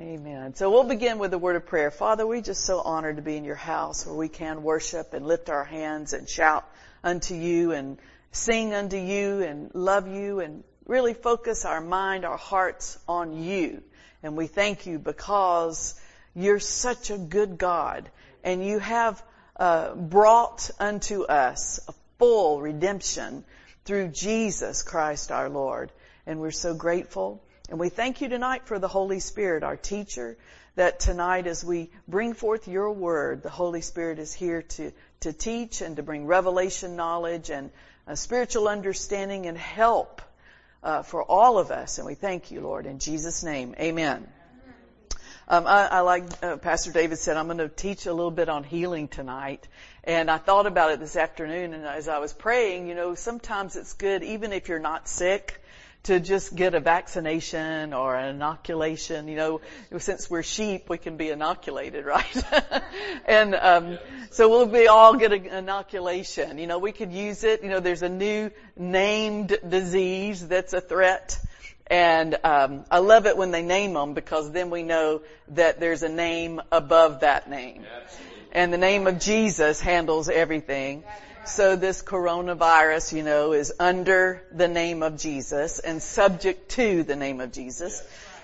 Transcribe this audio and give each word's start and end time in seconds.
Amen. 0.00 0.54
So 0.54 0.70
we'll 0.70 0.84
begin 0.84 1.18
with 1.18 1.34
a 1.34 1.38
word 1.38 1.56
of 1.56 1.66
prayer. 1.66 1.90
Father, 1.90 2.24
we're 2.24 2.40
just 2.40 2.64
so 2.64 2.80
honored 2.80 3.16
to 3.16 3.22
be 3.22 3.36
in 3.36 3.42
your 3.42 3.56
house 3.56 4.06
where 4.06 4.14
we 4.14 4.28
can 4.28 4.62
worship 4.62 5.12
and 5.12 5.26
lift 5.26 5.50
our 5.50 5.64
hands 5.64 6.12
and 6.12 6.28
shout 6.28 6.64
unto 7.02 7.34
you 7.34 7.72
and 7.72 7.98
sing 8.30 8.74
unto 8.74 8.96
you 8.96 9.42
and 9.42 9.74
love 9.74 10.06
you 10.06 10.38
and 10.38 10.62
really 10.86 11.14
focus 11.14 11.64
our 11.64 11.80
mind, 11.80 12.24
our 12.24 12.36
hearts 12.36 12.96
on 13.08 13.42
you. 13.42 13.82
And 14.22 14.36
we 14.36 14.46
thank 14.46 14.86
you 14.86 15.00
because 15.00 16.00
you're 16.32 16.60
such 16.60 17.10
a 17.10 17.18
good 17.18 17.58
God 17.58 18.08
and 18.44 18.64
you 18.64 18.78
have 18.78 19.20
uh, 19.56 19.96
brought 19.96 20.70
unto 20.78 21.24
us 21.24 21.80
a 21.88 21.94
full 22.20 22.60
redemption 22.60 23.44
through 23.84 24.08
Jesus 24.08 24.84
Christ 24.84 25.32
our 25.32 25.48
Lord. 25.48 25.90
And 26.24 26.38
we're 26.38 26.52
so 26.52 26.72
grateful. 26.72 27.42
And 27.68 27.78
we 27.78 27.90
thank 27.90 28.22
you 28.22 28.28
tonight 28.28 28.62
for 28.64 28.78
the 28.78 28.88
Holy 28.88 29.20
Spirit, 29.20 29.62
our 29.62 29.76
teacher, 29.76 30.38
that 30.76 31.00
tonight 31.00 31.46
as 31.46 31.62
we 31.62 31.90
bring 32.06 32.32
forth 32.32 32.66
your 32.66 32.90
word, 32.90 33.42
the 33.42 33.50
Holy 33.50 33.82
Spirit 33.82 34.18
is 34.18 34.32
here 34.32 34.62
to, 34.62 34.92
to 35.20 35.32
teach 35.34 35.82
and 35.82 35.96
to 35.96 36.02
bring 36.02 36.24
revelation 36.24 36.96
knowledge 36.96 37.50
and 37.50 37.70
spiritual 38.14 38.68
understanding 38.68 39.46
and 39.46 39.58
help 39.58 40.22
uh, 40.82 41.02
for 41.02 41.22
all 41.22 41.58
of 41.58 41.70
us. 41.70 41.98
And 41.98 42.06
we 42.06 42.14
thank 42.14 42.50
you, 42.50 42.62
Lord, 42.62 42.86
in 42.86 43.00
Jesus' 43.00 43.44
name. 43.44 43.74
Amen. 43.78 44.26
Um, 45.46 45.66
I, 45.66 45.86
I, 45.88 46.00
like 46.00 46.24
uh, 46.42 46.56
Pastor 46.58 46.92
David 46.92 47.18
said, 47.18 47.36
I'm 47.36 47.46
going 47.46 47.58
to 47.58 47.68
teach 47.68 48.06
a 48.06 48.12
little 48.12 48.30
bit 48.30 48.48
on 48.48 48.64
healing 48.64 49.08
tonight. 49.08 49.66
And 50.04 50.30
I 50.30 50.38
thought 50.38 50.66
about 50.66 50.92
it 50.92 51.00
this 51.00 51.16
afternoon, 51.16 51.74
and 51.74 51.84
as 51.84 52.06
I 52.06 52.18
was 52.18 52.32
praying, 52.32 52.86
you 52.88 52.94
know, 52.94 53.14
sometimes 53.14 53.76
it's 53.76 53.94
good, 53.94 54.22
even 54.22 54.52
if 54.52 54.68
you're 54.68 54.78
not 54.78 55.08
sick, 55.08 55.60
to 56.08 56.20
just 56.20 56.56
get 56.56 56.74
a 56.74 56.80
vaccination 56.80 57.92
or 57.92 58.16
an 58.16 58.36
inoculation. 58.36 59.28
You 59.28 59.36
know, 59.36 59.60
since 59.98 60.30
we're 60.30 60.42
sheep, 60.42 60.88
we 60.88 60.96
can 60.96 61.18
be 61.18 61.28
inoculated, 61.28 62.06
right? 62.06 62.44
and 63.26 63.54
um, 63.54 63.98
so 64.30 64.48
we'll 64.48 64.66
be 64.66 64.88
all 64.88 65.16
get 65.16 65.34
an 65.34 65.44
inoculation. 65.44 66.56
You 66.56 66.66
know, 66.66 66.78
we 66.78 66.92
could 66.92 67.12
use 67.12 67.44
it. 67.44 67.62
You 67.62 67.68
know, 67.68 67.80
there's 67.80 68.02
a 68.02 68.08
new 68.08 68.50
named 68.74 69.58
disease 69.68 70.48
that's 70.48 70.72
a 70.72 70.80
threat. 70.80 71.38
And 71.86 72.38
um, 72.42 72.84
I 72.90 72.98
love 72.98 73.26
it 73.26 73.36
when 73.36 73.50
they 73.50 73.62
name 73.62 73.92
them 73.92 74.14
because 74.14 74.50
then 74.50 74.70
we 74.70 74.82
know 74.82 75.20
that 75.48 75.78
there's 75.78 76.02
a 76.02 76.08
name 76.08 76.62
above 76.72 77.20
that 77.20 77.50
name. 77.50 77.84
And 78.52 78.72
the 78.72 78.78
name 78.78 79.06
of 79.06 79.18
Jesus 79.18 79.78
handles 79.78 80.30
everything. 80.30 81.04
So 81.48 81.76
this 81.76 82.02
coronavirus, 82.02 83.16
you 83.16 83.22
know, 83.22 83.52
is 83.52 83.72
under 83.80 84.42
the 84.52 84.68
name 84.68 85.02
of 85.02 85.16
Jesus 85.16 85.78
and 85.78 86.02
subject 86.02 86.72
to 86.72 87.02
the 87.02 87.16
name 87.16 87.40
of 87.40 87.52
Jesus. 87.52 88.02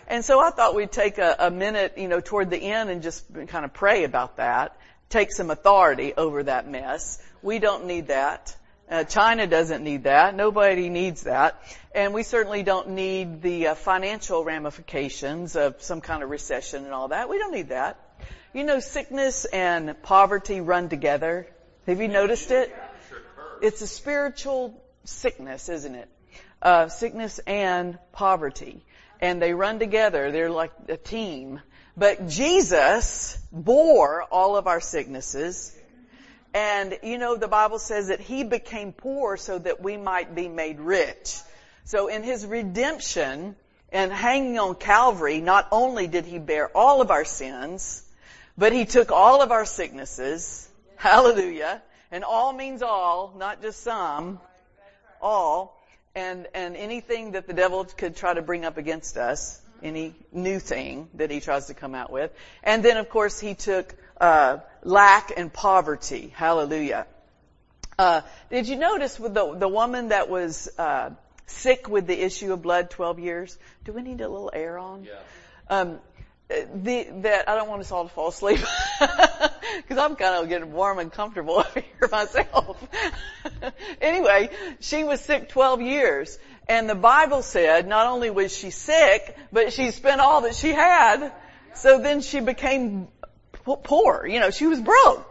And 0.09 0.25
so 0.25 0.41
I 0.41 0.51
thought 0.51 0.75
we'd 0.75 0.91
take 0.91 1.19
a, 1.19 1.37
a 1.39 1.51
minute, 1.51 1.99
you 1.99 2.09
know, 2.09 2.21
toward 2.21 2.49
the 2.49 2.59
end 2.59 2.89
and 2.89 3.03
just 3.03 3.25
kind 3.49 3.65
of 3.65 3.75
pray 3.75 4.05
about 4.05 4.39
that. 4.39 4.79
Take 5.11 5.33
some 5.33 5.51
authority 5.51 6.15
over 6.17 6.45
that 6.45 6.69
mess. 6.69 7.23
We 7.43 7.59
don't 7.59 7.87
need 7.87 8.09
that. 8.09 8.57
Uh, 8.91 9.05
China 9.05 9.47
doesn't 9.47 9.85
need 9.85 10.05
that. 10.05 10.35
Nobody 10.35 10.89
needs 10.89 11.25
that. 11.25 11.63
And 11.95 12.15
we 12.15 12.23
certainly 12.23 12.63
don't 12.63 12.91
need 12.91 13.43
the 13.43 13.69
uh, 13.69 13.75
financial 13.75 14.45
ramifications 14.45 15.57
of 15.57 15.83
some 15.83 16.01
kind 16.01 16.23
of 16.23 16.31
recession 16.31 16.85
and 16.85 16.93
all 16.93 17.09
that. 17.09 17.29
We 17.29 17.39
don't 17.39 17.53
need 17.53 17.69
that. 17.69 17.99
You 18.55 18.65
know, 18.65 18.81
sickness 18.81 19.45
and 19.45 19.95
poverty 20.03 20.63
run 20.63 20.89
together. 20.89 21.47
Have 21.87 22.01
you 22.01 22.09
noticed 22.09 22.51
it? 22.51 22.75
It's 23.65 23.81
a 23.81 23.87
spiritual 23.87 24.79
sickness, 25.05 25.71
isn't 25.71 25.95
it? 25.95 26.09
Uh, 26.61 26.89
sickness 26.89 27.41
and 27.47 27.99
poverty. 28.13 28.85
And 29.23 29.41
they 29.41 29.55
run 29.55 29.79
together. 29.79 30.31
They're 30.31 30.51
like 30.51 30.73
a 30.89 30.99
team. 30.99 31.61
But 31.97 32.29
Jesus 32.29 33.39
bore 33.51 34.23
all 34.25 34.59
of 34.59 34.67
our 34.67 34.81
sicknesses. 34.81 35.75
And 36.53 36.99
you 37.03 37.17
know, 37.17 37.37
the 37.37 37.49
Bible 37.49 37.79
says 37.79 38.09
that 38.09 38.21
He 38.21 38.45
became 38.45 38.93
poor 38.93 39.39
so 39.39 39.59
that 39.59 39.83
we 39.83 39.97
might 39.97 40.35
be 40.35 40.47
made 40.47 40.79
rich. 40.79 41.41
So 41.85 42.09
in 42.09 42.23
His 42.23 42.47
redemption 42.47 43.57
and 43.91 44.13
hanging 44.13 44.59
on 44.59 44.75
Calvary, 44.75 45.41
not 45.41 45.69
only 45.73 46.07
did 46.07 46.27
He 46.27 46.39
bear 46.39 46.69
all 46.77 47.01
of 47.01 47.11
our 47.11 47.25
sins, 47.25 48.05
but 48.59 48.75
He 48.75 48.85
took 48.85 49.11
all 49.11 49.41
of 49.41 49.53
our 49.53 49.65
sicknesses. 49.65 50.69
Hallelujah 50.97 51.81
and 52.15 52.23
all 52.23 52.53
means 52.53 52.81
all, 52.81 53.35
not 53.37 53.61
just 53.61 53.83
some. 53.83 54.39
All. 55.21 55.83
And, 56.15 56.47
and 56.55 56.77
anything 56.77 57.33
that 57.33 57.49
the 57.49 57.53
devil 57.53 57.85
could 57.85 58.15
try 58.15 58.33
to 58.33 58.41
bring 58.41 58.65
up 58.65 58.79
against 58.79 59.17
us, 59.17 59.61
any 59.83 60.15
new 60.31 60.61
thing 60.61 61.09
that 61.15 61.33
he 61.33 61.41
tries 61.41 61.67
to 61.67 61.75
come 61.75 61.93
out 61.93 62.13
with. 62.13 62.31
And 62.63 62.85
then 62.85 62.99
of 62.99 63.09
course 63.09 63.41
he 63.41 63.57
took, 63.57 63.97
uh, 64.21 64.59
lack 64.85 65.33
and 65.37 65.53
poverty. 65.53 66.33
Hallelujah. 66.37 67.09
Uh, 67.99 68.21
did 68.49 68.69
you 68.69 68.77
notice 68.77 69.19
with 69.19 69.35
the, 69.35 69.53
the 69.57 69.69
woman 69.69 70.11
that 70.11 70.31
was, 70.31 70.71
uh, 70.79 71.11
sick 71.47 71.89
with 71.89 72.07
the 72.07 72.25
issue 72.25 72.53
of 72.53 72.63
blood 72.63 72.91
12 72.91 73.19
years? 73.19 73.59
Do 73.83 73.93
we 73.93 74.03
need 74.03 74.21
a 74.21 74.29
little 74.29 74.53
air 74.55 74.79
on? 74.79 75.03
Yeah. 75.03 75.19
Um, 75.69 75.99
the, 76.49 77.09
that 77.23 77.49
I 77.49 77.57
don't 77.57 77.69
want 77.69 77.81
us 77.81 77.91
all 77.91 78.05
to 78.05 78.11
fall 78.11 78.29
asleep 78.29 78.61
because 79.83 79.99
I'm 79.99 80.17
kind 80.17 80.43
of 80.43 80.49
getting 80.49 80.73
warm 80.73 80.99
and 80.99 81.13
comfortable 81.13 81.55
over 81.59 81.81
here 81.81 82.09
myself. 82.11 82.77
anyway, 84.01 84.51
she 84.81 85.05
was 85.05 85.21
sick 85.21 85.49
12 85.49 85.83
years 85.83 86.39
and 86.69 86.89
the 86.89 86.95
Bible 86.95 87.43
said 87.43 87.87
not 87.87 88.07
only 88.07 88.31
was 88.31 88.57
she 88.57 88.71
sick, 88.71 89.37
but 89.53 89.73
she 89.73 89.91
spent 89.91 90.21
all 90.21 90.43
that 90.43 90.55
she 90.55 90.71
had. 90.71 91.33
So 91.75 92.01
then 92.01 92.21
she 92.21 92.41
became 92.41 93.09
poor. 93.65 94.27
You 94.27 94.41
know, 94.41 94.51
she 94.51 94.67
was 94.67 94.81
broke. 94.81 95.31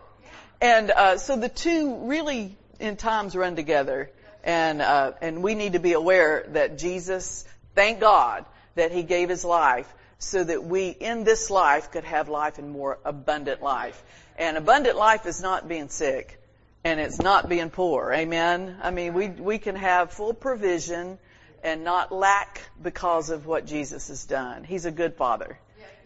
And 0.61 0.91
uh, 0.91 1.17
so 1.17 1.35
the 1.37 1.49
two 1.49 2.07
really 2.07 2.55
in 2.79 2.97
times 2.97 3.35
run 3.35 3.55
together. 3.55 4.11
And 4.43 4.81
uh, 4.81 5.13
and 5.21 5.41
we 5.41 5.55
need 5.55 5.73
to 5.73 5.79
be 5.79 5.93
aware 5.93 6.45
that 6.49 6.77
Jesus, 6.77 7.45
thank 7.75 7.99
God 7.99 8.45
that 8.75 8.91
He 8.91 9.03
gave 9.03 9.29
His 9.29 9.45
life 9.45 9.91
so 10.19 10.43
that 10.43 10.63
we 10.63 10.89
in 10.89 11.23
this 11.23 11.49
life 11.49 11.91
could 11.91 12.03
have 12.03 12.29
life 12.29 12.57
and 12.57 12.69
more 12.69 12.99
abundant 13.05 13.61
life. 13.61 14.01
And 14.37 14.57
abundant 14.57 14.97
life 14.97 15.25
is 15.25 15.41
not 15.41 15.67
being 15.67 15.89
sick 15.89 16.39
and 16.83 16.99
it's 16.99 17.19
not 17.19 17.47
being 17.47 17.69
poor. 17.69 18.11
Amen. 18.11 18.77
I 18.81 18.91
mean, 18.91 19.13
we, 19.13 19.27
we 19.27 19.57
can 19.57 19.75
have 19.75 20.11
full 20.11 20.33
provision 20.33 21.17
and 21.63 21.83
not 21.83 22.11
lack 22.11 22.61
because 22.81 23.29
of 23.29 23.45
what 23.45 23.65
Jesus 23.65 24.09
has 24.09 24.25
done. 24.25 24.63
He's 24.63 24.85
a 24.85 24.91
good 24.91 25.15
father 25.15 25.57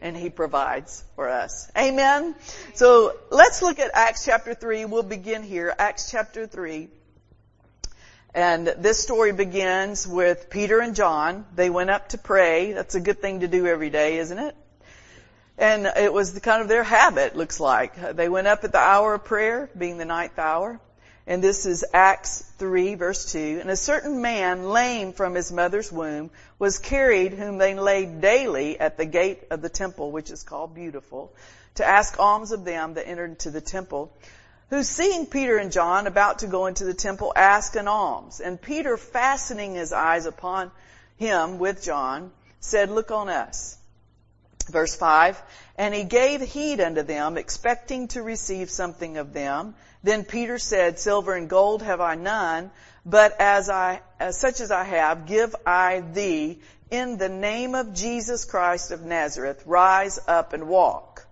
and 0.02 0.16
he 0.16 0.30
provides 0.30 1.04
for 1.16 1.28
us. 1.30 1.72
Amen. 1.76 2.36
So 2.76 3.18
let's 3.32 3.62
look 3.62 3.80
at 3.80 3.92
Acts 3.94 4.26
chapter 4.26 4.54
3. 4.54 4.86
We'll 4.86 5.04
begin 5.04 5.44
here. 5.44 5.74
Acts 5.78 6.12
chapter 6.12 6.46
3. 6.46 6.90
And 8.34 8.68
this 8.68 9.00
story 9.02 9.32
begins 9.32 10.08
with 10.08 10.50
Peter 10.52 10.80
and 10.80 10.96
John. 10.96 11.46
They 11.56 11.72
went 11.72 11.90
up 11.90 12.10
to 12.10 12.20
pray. 12.20 12.74
That's 12.74 12.94
a 12.94 13.00
good 13.00 13.20
thing 13.20 13.40
to 13.40 13.48
do 13.48 13.66
every 13.66 13.90
day, 13.90 14.20
isn't 14.20 14.38
it? 14.38 14.56
And 15.57 15.88
it 15.97 16.13
was 16.13 16.34
the 16.34 16.40
kind 16.40 16.62
of 16.62 16.68
their 16.68 16.84
habit, 16.84 17.35
looks 17.35 17.59
like. 17.59 18.16
They 18.16 18.29
went 18.29 18.47
up 18.47 18.63
at 18.63 18.72
the 18.72 18.79
hour 18.79 19.16
of 19.16 19.25
prayer, 19.25 19.69
being 19.78 19.97
the 19.97 20.06
ninth 20.06 20.38
hour. 20.38 20.79
And 21.25 21.44
this 21.44 21.66
is 21.66 21.84
Acts 21.94 22.41
3 22.57 22.95
verse 22.95 23.31
2. 23.31 23.59
And 23.62 23.69
a 23.69 23.75
certain 23.75 24.22
man, 24.22 24.69
lame 24.69 25.13
from 25.13 25.35
his 25.35 25.51
mother's 25.51 25.91
womb, 25.91 26.29
was 26.57 26.79
carried 26.79 27.34
whom 27.34 27.57
they 27.57 27.73
laid 27.73 28.22
daily 28.22 28.79
at 28.79 28.97
the 28.97 29.06
gate 29.06 29.44
of 29.50 29.62
the 29.62 29.69
temple, 29.69 30.12
which 30.12 30.31
is 30.31 30.44
called 30.44 30.73
Beautiful, 30.73 31.34
to 31.75 31.85
ask 31.85 32.18
alms 32.19 32.51
of 32.51 32.63
them 32.63 32.94
that 32.94 33.07
entered 33.07 33.31
into 33.31 33.51
the 33.51 33.62
temple 33.62 34.13
who 34.69 34.84
seeing 34.84 35.25
Peter 35.25 35.57
and 35.57 35.72
John 35.72 36.07
about 36.07 36.39
to 36.39 36.47
go 36.47 36.66
into 36.66 36.84
the 36.84 36.94
temple 36.94 37.31
asked 37.35 37.75
an 37.75 37.88
alms. 37.88 38.41
And 38.41 38.62
Peter 38.62 38.97
fastening 38.97 39.75
his 39.75 39.94
eyes 39.94 40.25
upon 40.25 40.72
him 41.18 41.57
with 41.57 41.84
John 41.84 42.31
said, 42.59 42.89
look 42.89 43.12
on 43.12 43.29
us. 43.29 43.77
Verse 44.70 44.96
5, 44.96 45.42
and 45.78 45.94
he 45.94 46.04
gave 46.04 46.42
heed 46.42 46.81
unto 46.81 47.04
them, 47.04 47.38
expecting 47.38 48.08
to 48.10 48.22
receive 48.22 48.69
something 48.69 49.18
of 49.18 49.34
them. 49.34 49.75
Then 50.04 50.24
Peter 50.24 50.58
said, 50.58 51.00
silver 51.00 51.34
and 51.34 51.50
gold 51.50 51.81
have 51.81 52.02
I 52.02 52.16
none, 52.16 52.72
but 53.06 53.40
as 53.40 53.69
I, 53.69 54.02
as 54.19 54.38
such 54.38 54.60
as 54.60 54.72
I 54.72 54.84
have, 54.84 55.25
give 55.25 55.56
I 55.66 56.02
thee 56.02 56.60
in 56.90 57.18
the 57.18 57.30
name 57.30 57.75
of 57.75 57.94
Jesus 57.94 58.46
Christ 58.46 58.92
of 58.92 59.04
Nazareth, 59.04 59.64
rise 59.66 60.19
up 60.28 60.54
and 60.54 60.68
walk. 60.68 61.25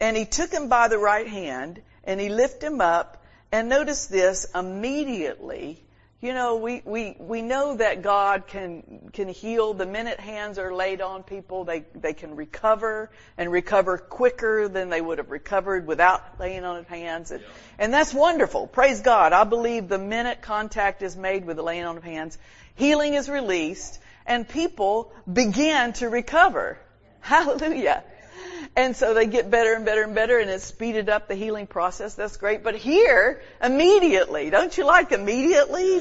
And 0.00 0.16
he 0.16 0.24
took 0.24 0.50
him 0.50 0.68
by 0.68 0.88
the 0.88 0.98
right 0.98 1.26
hand 1.26 1.80
and 2.04 2.20
he 2.20 2.28
lifted 2.28 2.66
him 2.66 2.80
up. 2.80 3.22
And 3.52 3.68
notice 3.68 4.06
this, 4.06 4.46
immediately, 4.54 5.82
you 6.22 6.32
know, 6.32 6.56
we, 6.56 6.80
we, 6.84 7.14
we 7.18 7.42
know 7.42 7.76
that 7.76 8.00
God 8.00 8.46
can, 8.46 9.10
can 9.12 9.28
heal 9.28 9.74
the 9.74 9.84
minute 9.84 10.18
hands 10.18 10.58
are 10.58 10.74
laid 10.74 11.02
on 11.02 11.22
people. 11.22 11.64
They, 11.64 11.84
they 11.94 12.14
can 12.14 12.36
recover 12.36 13.10
and 13.36 13.52
recover 13.52 13.98
quicker 13.98 14.66
than 14.66 14.88
they 14.88 15.00
would 15.00 15.18
have 15.18 15.30
recovered 15.30 15.86
without 15.86 16.40
laying 16.40 16.64
on 16.64 16.84
hands. 16.84 17.32
And, 17.32 17.44
and 17.78 17.92
that's 17.92 18.14
wonderful. 18.14 18.66
Praise 18.66 19.02
God. 19.02 19.34
I 19.34 19.44
believe 19.44 19.88
the 19.88 19.98
minute 19.98 20.40
contact 20.40 21.02
is 21.02 21.16
made 21.16 21.44
with 21.44 21.56
the 21.56 21.62
laying 21.62 21.84
on 21.84 21.98
of 21.98 22.04
hands, 22.04 22.38
healing 22.76 23.12
is 23.12 23.28
released 23.28 23.98
and 24.24 24.48
people 24.48 25.12
begin 25.30 25.92
to 25.94 26.08
recover. 26.08 26.78
Hallelujah. 27.20 28.04
And 28.74 28.96
so 28.96 29.14
they 29.14 29.26
get 29.26 29.50
better 29.50 29.74
and 29.74 29.84
better 29.84 30.02
and 30.02 30.14
better 30.14 30.38
and 30.38 30.50
it's 30.50 30.64
speeded 30.64 31.08
up 31.08 31.28
the 31.28 31.34
healing 31.34 31.66
process. 31.66 32.14
That's 32.14 32.36
great. 32.36 32.62
But 32.64 32.76
here, 32.76 33.42
immediately, 33.62 34.50
don't 34.50 34.76
you 34.76 34.84
like 34.84 35.12
immediately? 35.12 36.00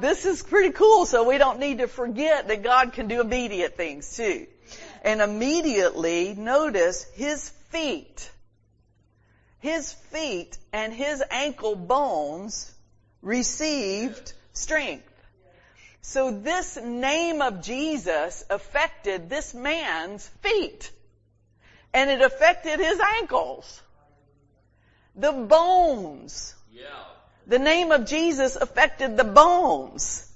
This 0.00 0.26
is 0.26 0.42
pretty 0.42 0.72
cool. 0.72 1.06
So 1.06 1.28
we 1.28 1.38
don't 1.38 1.58
need 1.58 1.78
to 1.78 1.88
forget 1.88 2.48
that 2.48 2.62
God 2.62 2.92
can 2.92 3.08
do 3.08 3.20
immediate 3.20 3.76
things 3.76 4.16
too. 4.16 4.46
And 5.02 5.20
immediately, 5.20 6.34
notice 6.34 7.04
his 7.14 7.48
feet, 7.70 8.30
his 9.60 9.92
feet 9.92 10.58
and 10.72 10.92
his 10.92 11.22
ankle 11.30 11.76
bones 11.76 12.72
received 13.22 14.32
strength. 14.52 15.12
So 16.02 16.30
this 16.30 16.76
name 16.76 17.42
of 17.42 17.62
Jesus 17.62 18.44
affected 18.48 19.28
this 19.28 19.54
man's 19.54 20.26
feet 20.40 20.90
and 21.96 22.10
it 22.10 22.20
affected 22.20 22.78
his 22.78 23.00
ankles. 23.00 23.82
The 25.14 25.32
bones. 25.32 26.54
Yeah. 26.70 26.82
The 27.46 27.58
name 27.58 27.90
of 27.90 28.04
Jesus 28.04 28.54
affected 28.54 29.16
the 29.16 29.24
bones. 29.24 30.30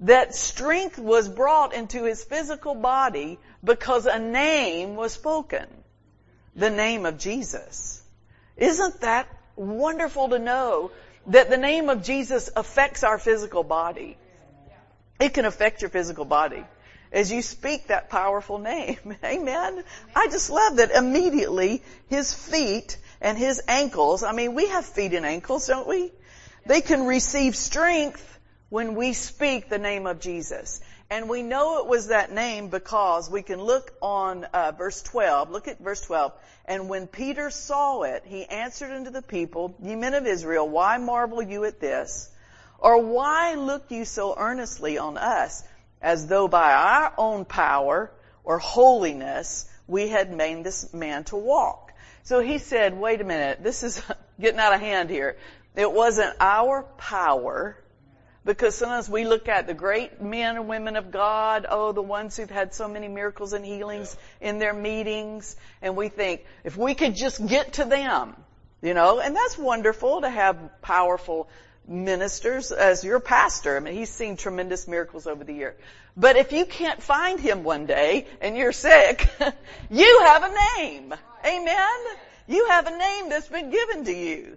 That 0.00 0.34
strength 0.34 0.98
was 0.98 1.30
brought 1.30 1.72
into 1.72 2.04
his 2.04 2.22
physical 2.22 2.74
body 2.74 3.38
because 3.64 4.04
a 4.04 4.18
name 4.18 4.94
was 4.94 5.14
spoken. 5.14 5.66
The 6.56 6.68
name 6.68 7.06
of 7.06 7.16
Jesus. 7.16 8.02
Isn't 8.58 9.00
that 9.00 9.28
wonderful 9.56 10.28
to 10.28 10.38
know 10.38 10.90
that 11.28 11.48
the 11.48 11.56
name 11.56 11.88
of 11.88 12.02
Jesus 12.02 12.50
affects 12.54 13.02
our 13.02 13.18
physical 13.18 13.64
body? 13.64 14.18
It 15.18 15.32
can 15.32 15.46
affect 15.46 15.80
your 15.80 15.88
physical 15.88 16.26
body 16.26 16.64
as 17.12 17.30
you 17.30 17.42
speak 17.42 17.88
that 17.88 18.10
powerful 18.10 18.58
name. 18.58 18.98
Amen. 19.24 19.84
I 20.16 20.28
just 20.28 20.50
love 20.50 20.76
that 20.76 20.90
immediately 20.90 21.82
his 22.08 22.32
feet 22.32 22.96
and 23.20 23.38
his 23.38 23.62
ankles, 23.68 24.24
I 24.24 24.32
mean, 24.32 24.54
we 24.54 24.66
have 24.68 24.84
feet 24.84 25.14
and 25.14 25.24
ankles, 25.24 25.68
don't 25.68 25.86
we? 25.86 26.10
They 26.66 26.80
can 26.80 27.06
receive 27.06 27.54
strength 27.54 28.28
when 28.68 28.94
we 28.94 29.12
speak 29.12 29.68
the 29.68 29.78
name 29.78 30.06
of 30.06 30.20
Jesus. 30.20 30.80
And 31.08 31.28
we 31.28 31.42
know 31.42 31.78
it 31.78 31.86
was 31.86 32.08
that 32.08 32.32
name 32.32 32.68
because 32.68 33.30
we 33.30 33.42
can 33.42 33.60
look 33.60 33.92
on 34.00 34.44
uh, 34.44 34.72
verse 34.72 35.02
12. 35.02 35.50
Look 35.50 35.68
at 35.68 35.78
verse 35.78 36.00
12. 36.00 36.32
And 36.64 36.88
when 36.88 37.06
Peter 37.06 37.50
saw 37.50 38.02
it, 38.02 38.22
he 38.24 38.44
answered 38.44 38.90
unto 38.90 39.10
the 39.10 39.22
people, 39.22 39.76
Ye 39.82 39.94
men 39.94 40.14
of 40.14 40.26
Israel, 40.26 40.68
why 40.68 40.96
marvel 40.98 41.42
you 41.42 41.64
at 41.64 41.80
this? 41.80 42.30
Or 42.78 43.00
why 43.00 43.54
look 43.54 43.90
you 43.90 44.04
so 44.04 44.34
earnestly 44.36 44.98
on 44.98 45.16
us? 45.16 45.62
As 46.02 46.26
though 46.26 46.48
by 46.48 46.72
our 46.72 47.14
own 47.16 47.44
power 47.44 48.10
or 48.44 48.58
holiness 48.58 49.68
we 49.86 50.08
had 50.08 50.32
made 50.32 50.64
this 50.64 50.92
man 50.92 51.24
to 51.24 51.36
walk. 51.36 51.92
So 52.24 52.40
he 52.40 52.58
said, 52.58 52.98
wait 52.98 53.20
a 53.20 53.24
minute, 53.24 53.62
this 53.62 53.82
is 53.82 54.02
getting 54.40 54.60
out 54.60 54.74
of 54.74 54.80
hand 54.80 55.10
here. 55.10 55.36
It 55.74 55.90
wasn't 55.90 56.36
our 56.38 56.82
power, 56.98 57.76
because 58.44 58.74
sometimes 58.74 59.08
we 59.08 59.24
look 59.24 59.48
at 59.48 59.66
the 59.66 59.74
great 59.74 60.20
men 60.20 60.56
and 60.56 60.68
women 60.68 60.96
of 60.96 61.10
God, 61.10 61.66
oh, 61.68 61.92
the 61.92 62.02
ones 62.02 62.36
who've 62.36 62.50
had 62.50 62.74
so 62.74 62.88
many 62.88 63.08
miracles 63.08 63.52
and 63.52 63.64
healings 63.64 64.16
in 64.40 64.58
their 64.58 64.74
meetings, 64.74 65.56
and 65.80 65.96
we 65.96 66.08
think, 66.08 66.44
if 66.64 66.76
we 66.76 66.94
could 66.94 67.14
just 67.14 67.44
get 67.46 67.74
to 67.74 67.84
them, 67.84 68.34
you 68.82 68.94
know, 68.94 69.20
and 69.20 69.36
that's 69.36 69.56
wonderful 69.56 70.22
to 70.22 70.28
have 70.28 70.58
powerful 70.82 71.48
ministers 71.86 72.72
as 72.72 73.04
your 73.04 73.20
pastor. 73.20 73.76
I 73.76 73.80
mean, 73.80 73.94
he's 73.94 74.10
seen 74.10 74.36
tremendous 74.36 74.86
miracles 74.86 75.26
over 75.26 75.44
the 75.44 75.52
year. 75.52 75.76
But 76.16 76.36
if 76.36 76.52
you 76.52 76.66
can't 76.66 77.02
find 77.02 77.40
him 77.40 77.64
one 77.64 77.86
day 77.86 78.26
and 78.40 78.56
you're 78.56 78.72
sick, 78.72 79.28
you 79.90 80.20
have 80.24 80.42
a 80.42 80.78
name. 80.78 81.14
Amen? 81.44 82.00
You 82.46 82.68
have 82.68 82.86
a 82.86 82.96
name 82.96 83.28
that's 83.28 83.48
been 83.48 83.70
given 83.70 84.04
to 84.04 84.12
you. 84.12 84.56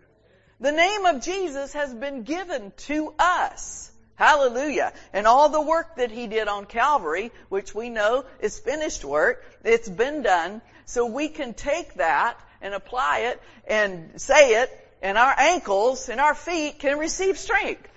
The 0.60 0.72
name 0.72 1.06
of 1.06 1.22
Jesus 1.22 1.74
has 1.74 1.94
been 1.94 2.24
given 2.24 2.72
to 2.78 3.14
us. 3.20 3.92
Hallelujah. 4.16 4.94
And 5.12 5.28
all 5.28 5.50
the 5.50 5.62
work 5.62 5.98
that 5.98 6.12
he 6.12 6.28
did 6.28 6.48
on 6.48 6.66
Calvary, 6.66 7.32
which 7.50 7.76
we 7.76 7.90
know 7.90 8.26
is 8.40 8.58
finished 8.60 9.04
work, 9.04 9.44
it's 9.64 9.90
been 9.90 10.22
done. 10.22 10.62
So 10.86 11.08
we 11.08 11.28
can 11.28 11.54
take 11.54 11.96
that 11.96 12.40
and 12.62 12.74
apply 12.74 13.20
it 13.32 13.42
and 13.68 14.20
say 14.22 14.62
it 14.62 14.85
and 15.06 15.20
our 15.20 15.36
ankles 15.38 16.10
and 16.10 16.20
our 16.20 16.34
feet 16.34 16.80
can 16.80 16.98
receive 16.98 17.38
strength. 17.38 17.88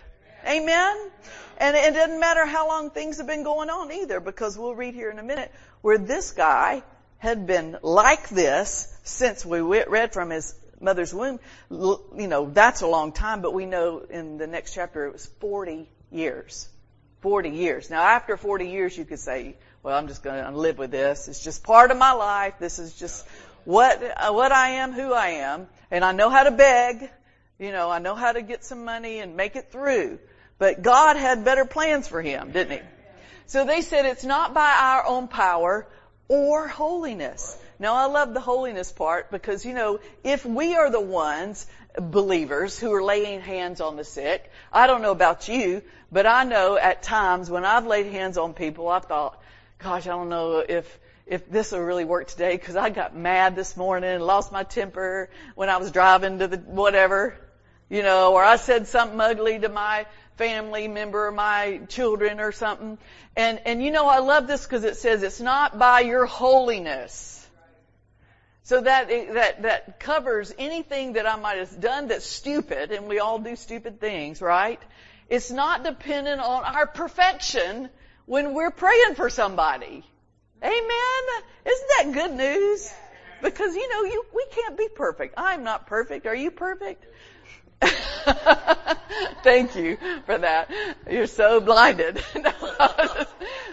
Amen? 0.46 1.10
And 1.56 1.74
it 1.74 1.94
doesn't 1.94 2.20
matter 2.20 2.44
how 2.44 2.68
long 2.68 2.90
things 2.90 3.16
have 3.16 3.26
been 3.26 3.44
going 3.44 3.70
on 3.70 3.90
either 3.90 4.20
because 4.20 4.58
we'll 4.58 4.74
read 4.74 4.92
here 4.92 5.10
in 5.10 5.18
a 5.18 5.22
minute 5.22 5.50
where 5.80 5.96
this 5.96 6.32
guy 6.32 6.82
had 7.16 7.46
been 7.46 7.78
like 7.80 8.28
this 8.28 8.94
since 9.04 9.44
we 9.46 9.60
read 9.60 10.12
from 10.12 10.28
his 10.28 10.54
mother's 10.82 11.14
womb. 11.14 11.40
You 11.70 12.28
know, 12.28 12.50
that's 12.50 12.82
a 12.82 12.86
long 12.86 13.12
time, 13.12 13.40
but 13.40 13.54
we 13.54 13.64
know 13.64 14.00
in 14.00 14.36
the 14.36 14.46
next 14.46 14.74
chapter 14.74 15.06
it 15.06 15.14
was 15.14 15.26
40 15.40 15.88
years. 16.12 16.68
40 17.22 17.48
years. 17.48 17.88
Now 17.88 18.02
after 18.02 18.36
40 18.36 18.68
years 18.68 18.98
you 18.98 19.06
could 19.06 19.18
say, 19.18 19.56
well, 19.82 19.96
I'm 19.96 20.08
just 20.08 20.22
going 20.22 20.44
to 20.44 20.50
live 20.50 20.76
with 20.76 20.90
this. 20.90 21.26
It's 21.26 21.42
just 21.42 21.64
part 21.64 21.90
of 21.90 21.96
my 21.96 22.12
life. 22.12 22.58
This 22.60 22.78
is 22.78 22.94
just 22.94 23.26
what, 23.64 24.02
uh, 24.02 24.30
what 24.30 24.52
I 24.52 24.68
am, 24.82 24.92
who 24.92 25.14
I 25.14 25.28
am, 25.28 25.68
and 25.90 26.04
I 26.04 26.12
know 26.12 26.30
how 26.30 26.44
to 26.44 26.50
beg, 26.50 27.10
you 27.58 27.72
know, 27.72 27.90
I 27.90 27.98
know 27.98 28.14
how 28.14 28.32
to 28.32 28.42
get 28.42 28.64
some 28.64 28.84
money 28.84 29.18
and 29.18 29.36
make 29.36 29.56
it 29.56 29.72
through. 29.72 30.18
But 30.58 30.82
God 30.82 31.16
had 31.16 31.44
better 31.44 31.64
plans 31.64 32.08
for 32.08 32.20
him, 32.20 32.50
didn't 32.52 32.80
he? 32.80 32.86
So 33.46 33.64
they 33.64 33.80
said 33.80 34.04
it's 34.04 34.24
not 34.24 34.54
by 34.54 34.70
our 34.78 35.06
own 35.06 35.28
power 35.28 35.86
or 36.28 36.68
holiness. 36.68 37.56
Now 37.78 37.94
I 37.94 38.06
love 38.06 38.34
the 38.34 38.40
holiness 38.40 38.92
part 38.92 39.30
because, 39.30 39.64
you 39.64 39.72
know, 39.72 40.00
if 40.24 40.44
we 40.44 40.76
are 40.76 40.90
the 40.90 41.00
ones, 41.00 41.66
believers, 41.98 42.78
who 42.78 42.92
are 42.92 43.02
laying 43.02 43.40
hands 43.40 43.80
on 43.80 43.96
the 43.96 44.04
sick, 44.04 44.50
I 44.72 44.86
don't 44.86 45.00
know 45.00 45.12
about 45.12 45.48
you, 45.48 45.82
but 46.10 46.26
I 46.26 46.44
know 46.44 46.76
at 46.76 47.02
times 47.02 47.50
when 47.50 47.64
I've 47.64 47.86
laid 47.86 48.06
hands 48.06 48.36
on 48.36 48.52
people, 48.52 48.88
I 48.88 48.98
thought, 48.98 49.40
gosh, 49.78 50.06
I 50.06 50.10
don't 50.10 50.28
know 50.28 50.58
if, 50.58 50.98
if 51.28 51.48
this 51.50 51.72
will 51.72 51.80
really 51.80 52.06
work 52.06 52.26
today 52.26 52.56
because 52.56 52.74
I 52.74 52.88
got 52.88 53.14
mad 53.14 53.54
this 53.54 53.76
morning 53.76 54.10
and 54.10 54.24
lost 54.24 54.50
my 54.50 54.64
temper 54.64 55.28
when 55.54 55.68
I 55.68 55.76
was 55.76 55.92
driving 55.92 56.38
to 56.38 56.48
the 56.48 56.56
whatever, 56.56 57.36
you 57.90 58.02
know, 58.02 58.32
or 58.32 58.42
I 58.42 58.56
said 58.56 58.86
something 58.88 59.20
ugly 59.20 59.58
to 59.58 59.68
my 59.68 60.06
family 60.36 60.88
member 60.88 61.26
or 61.26 61.32
my 61.32 61.80
children 61.88 62.40
or 62.40 62.50
something. 62.50 62.96
And, 63.36 63.60
and 63.66 63.82
you 63.82 63.90
know, 63.90 64.08
I 64.08 64.20
love 64.20 64.46
this 64.46 64.64
because 64.64 64.84
it 64.84 64.96
says 64.96 65.22
it's 65.22 65.40
not 65.40 65.78
by 65.78 66.00
your 66.00 66.24
holiness. 66.24 67.46
So 68.62 68.80
that, 68.80 69.08
that, 69.08 69.62
that 69.62 70.00
covers 70.00 70.54
anything 70.58 71.14
that 71.14 71.26
I 71.26 71.36
might 71.36 71.58
have 71.58 71.80
done 71.80 72.08
that's 72.08 72.26
stupid, 72.26 72.92
and 72.92 73.06
we 73.06 73.18
all 73.18 73.38
do 73.38 73.56
stupid 73.56 73.98
things, 73.98 74.42
right? 74.42 74.80
It's 75.28 75.50
not 75.50 75.84
dependent 75.84 76.40
on 76.40 76.64
our 76.64 76.86
perfection 76.86 77.88
when 78.26 78.54
we're 78.54 78.70
praying 78.70 79.14
for 79.14 79.30
somebody. 79.30 80.04
Amen. 80.62 81.42
Isn't 81.64 81.88
that 81.98 82.12
good 82.12 82.32
news? 82.36 82.92
Because 83.42 83.74
you 83.74 83.88
know, 83.88 84.04
you, 84.04 84.24
we 84.34 84.46
can't 84.50 84.76
be 84.76 84.88
perfect. 84.88 85.34
I'm 85.36 85.62
not 85.62 85.86
perfect. 85.86 86.26
Are 86.26 86.34
you 86.34 86.50
perfect? 86.50 87.04
Thank 89.42 89.76
you 89.76 89.96
for 90.26 90.38
that. 90.38 90.70
You're 91.10 91.26
so 91.26 91.60
blinded. 91.60 92.22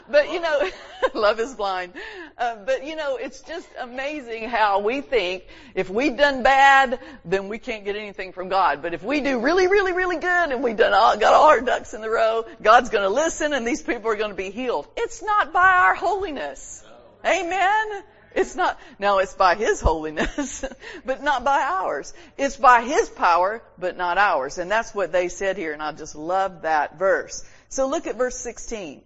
but 0.10 0.32
you 0.32 0.40
know, 0.40 0.70
love 1.14 1.40
is 1.40 1.54
blind. 1.56 1.94
Uh, 2.38 2.58
but 2.66 2.86
you 2.86 2.96
know, 2.96 3.18
it's 3.18 3.42
just 3.42 3.68
amazing 3.80 4.50
how 4.50 4.80
we 4.80 5.02
think 5.02 5.44
if 5.74 5.90
we've 5.90 6.18
done 6.18 6.44
bad, 6.44 7.00
then 7.24 7.50
we 7.50 7.58
can't 7.58 7.86
get 7.86 7.96
anything 7.96 8.32
from 8.32 8.50
God. 8.50 8.82
But 8.82 8.94
if 8.94 9.04
we 9.04 9.22
do 9.22 9.40
really, 9.40 9.68
really, 9.68 9.94
really 9.94 10.18
good 10.18 10.52
and 10.52 10.64
we've 10.64 10.78
done 10.78 10.94
all, 10.94 11.18
got 11.18 11.34
all 11.34 11.50
our 11.50 11.62
ducks 11.62 11.94
in 11.94 12.02
the 12.02 12.10
row, 12.10 12.46
God's 12.62 12.90
gonna 12.90 13.10
listen 13.10 13.54
and 13.54 13.66
these 13.66 13.82
people 13.82 14.12
are 14.12 14.16
gonna 14.16 14.34
be 14.36 14.52
healed. 14.52 14.88
It's 14.96 15.24
not 15.24 15.52
by 15.52 15.72
our 15.72 15.96
holiness. 15.96 16.84
Amen. 17.26 18.04
It's 18.36 18.54
not, 18.54 18.78
now 19.00 19.20
it's 19.20 19.34
by 19.34 19.56
His 19.56 19.80
holiness, 19.80 20.66
but 21.06 21.24
not 21.24 21.46
by 21.46 21.62
ours. 21.62 22.14
It's 22.38 22.58
by 22.58 22.82
His 22.82 23.10
power, 23.10 23.64
but 23.78 23.96
not 23.96 24.18
ours. 24.18 24.58
And 24.58 24.70
that's 24.70 24.94
what 24.94 25.14
they 25.14 25.30
said 25.30 25.56
here, 25.58 25.72
and 25.72 25.82
I 25.82 25.94
just 25.94 26.16
love 26.16 26.64
that 26.64 27.00
verse. 27.00 27.46
So 27.70 27.88
look 27.88 28.08
at 28.08 28.18
verse 28.18 28.38
16. 28.38 29.02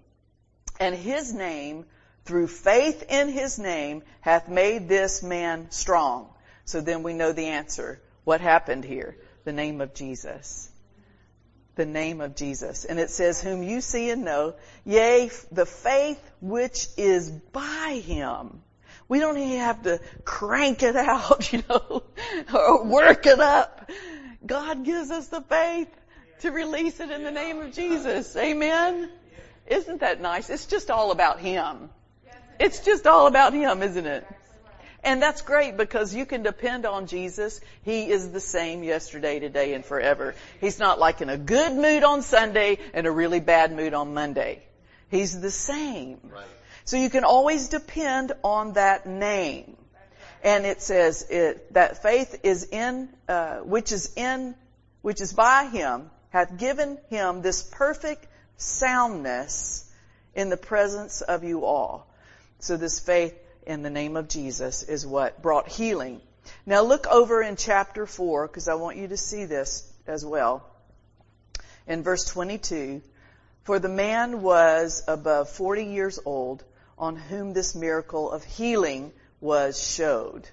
And 0.80 0.96
His 0.96 1.32
name, 1.32 1.86
through 2.26 2.48
faith 2.48 3.04
in 3.08 3.30
His 3.30 3.60
name, 3.60 4.02
hath 4.22 4.50
made 4.50 4.90
this 4.90 5.22
man 5.22 5.70
strong. 5.70 6.30
So 6.66 6.82
then 6.82 7.04
we 7.04 7.14
know 7.14 7.32
the 7.32 7.48
answer. 7.48 8.02
What 8.24 8.42
happened 8.42 8.84
here? 8.84 9.16
The 9.44 9.54
name 9.54 9.80
of 9.80 9.94
Jesus. 9.94 10.72
The 11.76 11.86
name 11.86 12.20
of 12.20 12.36
Jesus. 12.36 12.84
And 12.84 13.00
it 13.00 13.12
says, 13.12 13.44
whom 13.44 13.62
you 13.62 13.82
see 13.82 14.10
and 14.10 14.26
know, 14.26 14.56
yea, 14.86 15.30
the 15.52 15.68
faith 15.68 16.20
which 16.42 16.88
is 16.98 17.30
by 17.30 18.02
Him 18.04 18.64
we 19.10 19.20
don't 19.20 19.38
even 19.38 19.58
have 19.58 19.84
to 19.84 20.00
crank 20.24 20.84
it 20.84 20.96
out, 20.96 21.52
you 21.54 21.64
know, 21.68 22.04
or 22.54 22.84
work 22.86 23.26
it 23.26 23.40
up. 23.40 23.90
God 24.46 24.86
gives 24.86 25.12
us 25.12 25.28
the 25.28 25.42
faith 25.42 25.90
to 26.42 26.52
release 26.52 27.02
it 27.02 27.12
in 27.12 27.24
the 27.24 27.32
name 27.32 27.60
of 27.60 27.74
Jesus. 27.74 28.36
Amen. 28.38 29.10
Isn't 29.68 30.00
that 30.00 30.22
nice? 30.22 30.50
It's 30.50 30.68
just 30.68 30.90
all 30.90 31.12
about 31.12 31.40
Him. 31.40 31.90
It's 32.60 32.80
just 32.80 33.06
all 33.08 33.28
about 33.28 33.54
Him, 33.54 33.84
isn't 33.84 34.06
it? 34.06 34.26
And 35.04 35.22
that's 35.22 35.42
great 35.42 35.78
because 35.78 36.14
you 36.14 36.26
can 36.26 36.44
depend 36.44 36.86
on 36.86 37.08
Jesus. 37.08 37.62
He 37.84 38.10
is 38.10 38.32
the 38.32 38.40
same 38.40 38.84
yesterday, 38.84 39.40
today, 39.40 39.74
and 39.74 39.86
forever. 39.86 40.36
He's 40.60 40.78
not 40.78 41.00
like 41.00 41.22
in 41.22 41.30
a 41.30 41.38
good 41.38 41.74
mood 41.74 42.04
on 42.04 42.22
Sunday 42.22 42.80
and 42.94 43.08
a 43.08 43.12
really 43.12 43.40
bad 43.40 43.72
mood 43.72 43.94
on 43.94 44.14
Monday. 44.14 44.62
He's 45.10 45.40
the 45.40 45.52
same. 45.52 46.20
Right. 46.24 46.46
So 46.90 46.98
you 46.98 47.12
can 47.12 47.24
always 47.24 47.68
depend 47.68 48.32
on 48.44 48.74
that 48.74 49.06
name. 49.06 49.78
And 50.44 50.66
it 50.66 50.82
says 50.82 51.22
it, 51.30 51.72
that 51.76 52.02
faith 52.02 52.40
is 52.42 52.64
in, 52.64 53.10
uh, 53.28 53.58
which 53.58 53.92
is 53.92 54.12
in, 54.16 54.56
which 55.04 55.22
is 55.22 55.32
by 55.32 55.66
Him, 55.66 56.10
hath 56.32 56.58
given 56.58 56.98
Him 57.12 57.44
this 57.44 57.62
perfect 57.62 58.26
soundness 58.58 59.88
in 60.34 60.50
the 60.50 60.58
presence 60.58 61.22
of 61.22 61.44
you 61.44 61.64
all. 61.64 62.08
So 62.58 62.76
this 62.76 63.00
faith 63.00 63.36
in 63.68 63.84
the 63.84 63.92
name 63.92 64.18
of 64.18 64.28
Jesus 64.28 64.82
is 64.82 65.06
what 65.06 65.44
brought 65.44 65.68
healing. 65.68 66.20
Now 66.66 66.82
look 66.82 67.06
over 67.06 67.44
in 67.44 67.56
chapter 67.56 68.08
4 68.08 68.48
because 68.48 68.68
I 68.68 68.74
want 68.74 68.98
you 68.98 69.10
to 69.10 69.18
see 69.18 69.46
this 69.46 69.88
as 70.08 70.26
well. 70.26 70.66
In 71.86 72.02
verse 72.02 72.26
22, 72.26 73.04
for 73.62 73.78
the 73.78 73.90
man 73.90 74.42
was 74.42 75.04
above 75.08 75.50
40 75.50 75.84
years 75.84 76.18
old 76.26 76.64
on 77.00 77.16
whom 77.16 77.54
this 77.54 77.74
miracle 77.74 78.30
of 78.30 78.44
healing 78.44 79.12
was 79.42 79.82
showed. 79.82 80.48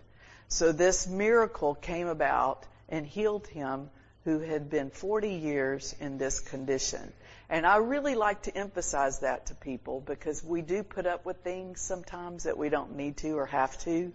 So 0.48 0.72
this 0.72 1.06
miracle 1.08 1.74
came 1.74 2.06
about 2.06 2.64
and 2.88 3.04
healed 3.04 3.48
him 3.48 3.90
who 4.24 4.38
had 4.38 4.70
been 4.70 4.90
40 4.90 5.30
years 5.30 5.94
in 6.00 6.18
this 6.18 6.40
condition. 6.40 7.12
And 7.48 7.66
I 7.66 7.76
really 7.76 8.14
like 8.14 8.42
to 8.42 8.56
emphasize 8.56 9.20
that 9.20 9.46
to 9.46 9.54
people 9.54 10.00
because 10.00 10.42
we 10.42 10.62
do 10.62 10.82
put 10.82 11.06
up 11.06 11.24
with 11.24 11.38
things 11.38 11.80
sometimes 11.80 12.44
that 12.44 12.58
we 12.58 12.68
don't 12.68 12.96
need 12.96 13.18
to 13.18 13.38
or 13.38 13.46
have 13.46 13.78
to. 13.80 14.12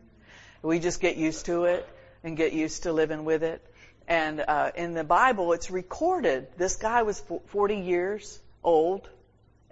We 0.61 0.79
just 0.79 0.99
get 0.99 1.17
used 1.17 1.45
to 1.45 1.65
it 1.65 1.87
and 2.23 2.35
get 2.35 2.53
used 2.53 2.83
to 2.83 2.93
living 2.93 3.23
with 3.23 3.43
it. 3.43 3.61
And 4.07 4.43
uh, 4.45 4.71
in 4.75 4.93
the 4.93 5.03
Bible, 5.03 5.53
it's 5.53 5.71
recorded. 5.71 6.47
This 6.57 6.75
guy 6.75 7.03
was 7.03 7.21
40 7.47 7.77
years 7.77 8.39
old, 8.63 9.09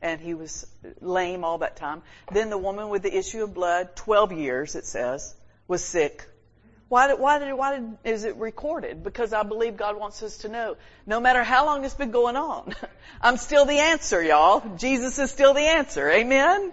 and 0.02 0.22
he 0.22 0.34
was 0.34 0.66
lame 1.02 1.44
all 1.44 1.60
that 1.60 1.76
time. 1.76 2.02
Then 2.32 2.50
the 2.50 2.58
woman 2.58 2.90
with 2.90 3.04
the 3.04 3.16
issue 3.16 3.44
of 3.44 3.54
blood, 3.54 3.96
12 3.96 4.32
years, 4.34 4.76
it 4.76 4.86
says, 4.86 5.36
was 5.68 5.84
sick 5.84 6.28
why 6.90 7.08
did, 7.08 7.20
why 7.20 7.38
did, 7.38 7.54
why 7.54 7.78
did, 7.78 7.98
is 8.04 8.24
it 8.24 8.36
recorded? 8.38 9.04
Because 9.04 9.32
I 9.32 9.44
believe 9.44 9.78
God 9.78 9.98
wants 9.98 10.24
us 10.24 10.40
to 10.40 10.50
know, 10.50 10.76
no 11.06 11.20
matter 11.20 11.44
how 11.44 11.68
long 11.68 11.86
it's 11.86 11.94
been 11.94 12.10
going 12.10 12.36
on, 12.36 12.74
I'm 13.22 13.38
still 13.38 13.66
the 13.66 13.78
answer, 13.78 14.22
y'all. 14.22 14.64
Jesus 14.76 15.20
is 15.20 15.30
still 15.30 15.54
the 15.54 15.62
answer. 15.62 16.10
Amen? 16.10 16.72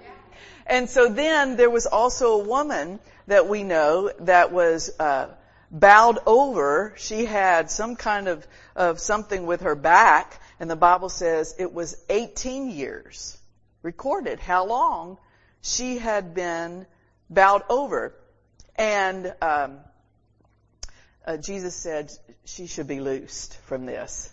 And 0.66 0.88
so 0.88 1.11
then 1.11 1.56
there 1.56 1.68
was 1.68 1.87
also 1.87 2.40
a 2.40 2.45
woman 2.45 2.99
that 3.26 3.47
we 3.47 3.62
know 3.62 4.11
that 4.21 4.52
was, 4.52 4.90
uh, 4.99 5.28
bowed 5.71 6.18
over. 6.26 6.95
She 6.97 7.26
had 7.26 7.71
some 7.71 7.95
kind 7.95 8.26
of, 8.26 8.47
of 8.75 8.99
something 9.00 9.45
with 9.45 9.61
her 9.62 9.75
back, 9.75 10.40
and 10.58 10.70
the 10.70 10.76
Bible 10.76 11.08
says 11.08 11.54
it 11.58 11.72
was 11.72 11.96
18 12.08 12.70
years 12.70 13.38
recorded 13.82 14.40
how 14.40 14.66
long 14.66 15.18
she 15.62 15.98
had 15.98 16.34
been 16.34 16.86
bowed 17.30 17.62
over. 17.68 18.14
And, 18.76 19.34
um, 19.40 19.78
uh, 21.26 21.36
Jesus 21.36 21.75
said 21.75 22.10
she 22.44 22.66
should 22.66 22.86
be 22.86 23.00
loosed 23.00 23.56
from 23.66 23.86
this. 23.86 24.32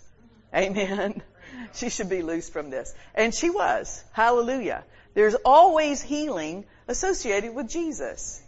Amen. 0.54 1.22
She 1.74 1.88
should 1.88 2.08
be 2.08 2.22
loosed 2.22 2.52
from 2.52 2.70
this. 2.70 2.92
And 3.14 3.32
she 3.32 3.48
was. 3.48 4.02
Hallelujah. 4.12 4.82
There's 5.14 5.36
always 5.44 6.02
healing 6.02 6.64
associated 6.88 7.54
with 7.54 7.68
Jesus. 7.68 8.42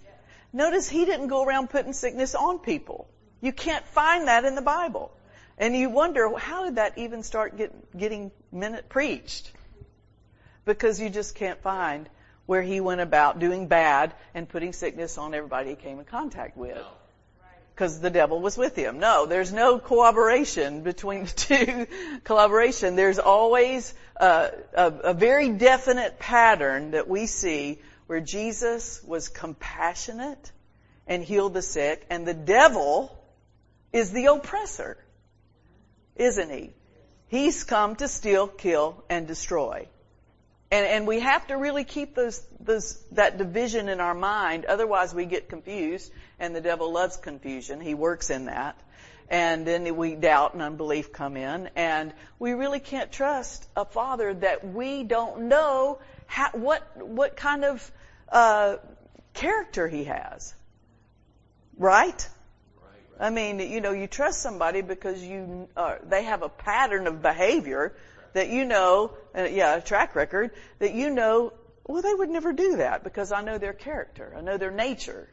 Notice 0.53 0.89
he 0.89 1.05
didn't 1.05 1.29
go 1.29 1.45
around 1.45 1.71
putting 1.71 1.93
sickness 1.93 2.35
on 2.35 2.59
people. 2.59 3.07
You 3.41 3.53
can't 3.53 3.85
find 3.87 4.27
that 4.27 4.45
in 4.45 4.57
the 4.57 4.63
Bible. 4.63 5.13
And 5.59 5.75
you 5.75 5.89
wonder, 5.89 6.37
how 6.37 6.65
did 6.65 6.77
that 6.77 6.99
even 6.99 7.23
start 7.23 7.57
get, 7.57 7.97
getting 7.97 8.31
minute 8.53 8.89
preached? 8.89 9.51
Because 10.65 11.01
you 11.01 11.09
just 11.09 11.35
can't 11.35 11.61
find 11.63 12.09
where 12.45 12.63
he 12.63 12.81
went 12.81 13.01
about 13.01 13.39
doing 13.39 13.67
bad 13.67 14.13
and 14.35 14.49
putting 14.49 14.73
sickness 14.73 15.19
on 15.19 15.35
everybody 15.35 15.71
he 15.71 15.77
came 15.77 15.99
in 15.99 16.05
contact 16.05 16.57
with 16.57 16.79
because 17.77 18.01
the 18.01 18.09
devil 18.09 18.41
was 18.41 18.57
with 18.57 18.75
him. 18.75 18.99
No, 18.99 19.27
there's 19.27 19.53
no 19.53 19.79
cooperation 19.79 20.83
between 20.83 21.25
the 21.25 21.31
two. 21.37 21.87
collaboration. 22.25 22.97
There's 22.97 23.19
always 23.19 23.93
a, 24.17 24.51
a, 24.75 24.93
a 25.05 25.15
very 25.15 25.51
definite 25.51 26.19
pattern 26.19 26.93
that 26.93 27.07
we 27.07 27.27
see 27.27 27.79
where 28.07 28.21
Jesus 28.21 29.03
was 29.05 29.29
compassionate 29.29 30.53
and 31.07 31.23
healed 31.23 31.53
the 31.53 31.61
sick, 31.61 32.07
and 32.09 32.27
the 32.27 32.35
devil 32.35 33.15
is 33.93 34.11
the 34.11 34.27
oppressor, 34.27 34.97
isn't 36.17 36.51
he? 36.51 36.73
He's 37.29 37.65
come 37.65 37.97
to 37.97 38.09
steal, 38.09 38.47
kill, 38.49 39.05
and 39.09 39.27
destroy. 39.27 39.89
And, 40.71 40.87
and 40.87 41.07
we 41.07 41.21
have 41.21 41.47
to 41.49 41.57
really 41.57 41.85
keep 41.85 42.15
those, 42.15 42.45
those, 42.61 42.99
that 43.13 43.39
division 43.39 43.89
in 43.89 44.01
our 44.01 44.15
mind, 44.15 44.65
otherwise 44.65 45.15
we 45.15 45.27
get 45.27 45.49
confused 45.49 46.13
and 46.39 46.55
the 46.55 46.61
devil 46.61 46.93
loves 46.93 47.17
confusion. 47.17 47.81
He 47.81 47.95
works 47.95 48.31
in 48.31 48.47
that. 48.47 48.81
And 49.29 49.67
then 49.67 49.97
we 49.97 50.15
doubt 50.15 50.55
and 50.55 50.63
unbelief 50.63 51.13
come 51.13 51.37
in, 51.37 51.69
and 51.75 52.15
we 52.39 52.53
really 52.53 52.79
can't 52.79 53.11
trust 53.11 53.67
a 53.75 53.85
father 53.85 54.33
that 54.35 54.65
we 54.65 55.03
don't 55.03 55.49
know 55.49 55.99
how, 56.27 56.51
what 56.53 57.05
what 57.05 57.37
kind 57.37 57.65
of 57.65 57.91
uh, 58.29 58.77
character 59.35 59.89
he 59.89 60.05
has. 60.05 60.55
Right? 61.77 62.29
I 63.19 63.31
mean, 63.31 63.61
you 63.61 63.81
know, 63.81 63.93
you 63.93 64.07
trust 64.07 64.43
somebody 64.43 64.83
because 64.83 65.23
you 65.23 65.69
uh, 65.77 65.97
they 66.07 66.25
have 66.25 66.43
a 66.43 66.49
pattern 66.49 67.07
of 67.07 67.23
behavior 67.23 67.95
that 68.35 68.51
you 68.51 68.65
know, 68.65 69.13
uh, 69.37 69.45
yeah, 69.45 69.77
a 69.77 69.81
track 69.81 70.15
record 70.15 70.51
that 70.79 70.95
you 70.95 71.11
know. 71.11 71.53
Well, 71.89 72.03
they 72.03 72.13
would 72.13 72.31
never 72.31 72.53
do 72.53 72.77
that 72.79 73.05
because 73.05 73.31
I 73.31 73.43
know 73.43 73.59
their 73.59 73.73
character, 73.73 74.35
I 74.37 74.41
know 74.41 74.57
their 74.57 74.73
nature, 74.73 75.29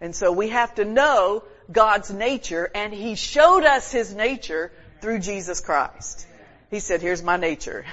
and 0.00 0.14
so 0.14 0.30
we 0.30 0.50
have 0.50 0.74
to 0.74 0.84
know 0.84 1.42
God's 1.70 2.10
nature 2.10 2.70
and 2.74 2.92
He 2.92 3.14
showed 3.14 3.64
us 3.64 3.90
His 3.90 4.14
nature 4.14 4.72
through 5.00 5.20
Jesus 5.20 5.60
Christ. 5.60 6.26
He 6.70 6.80
said, 6.80 7.00
here's 7.00 7.22
my 7.22 7.36
nature. 7.36 7.84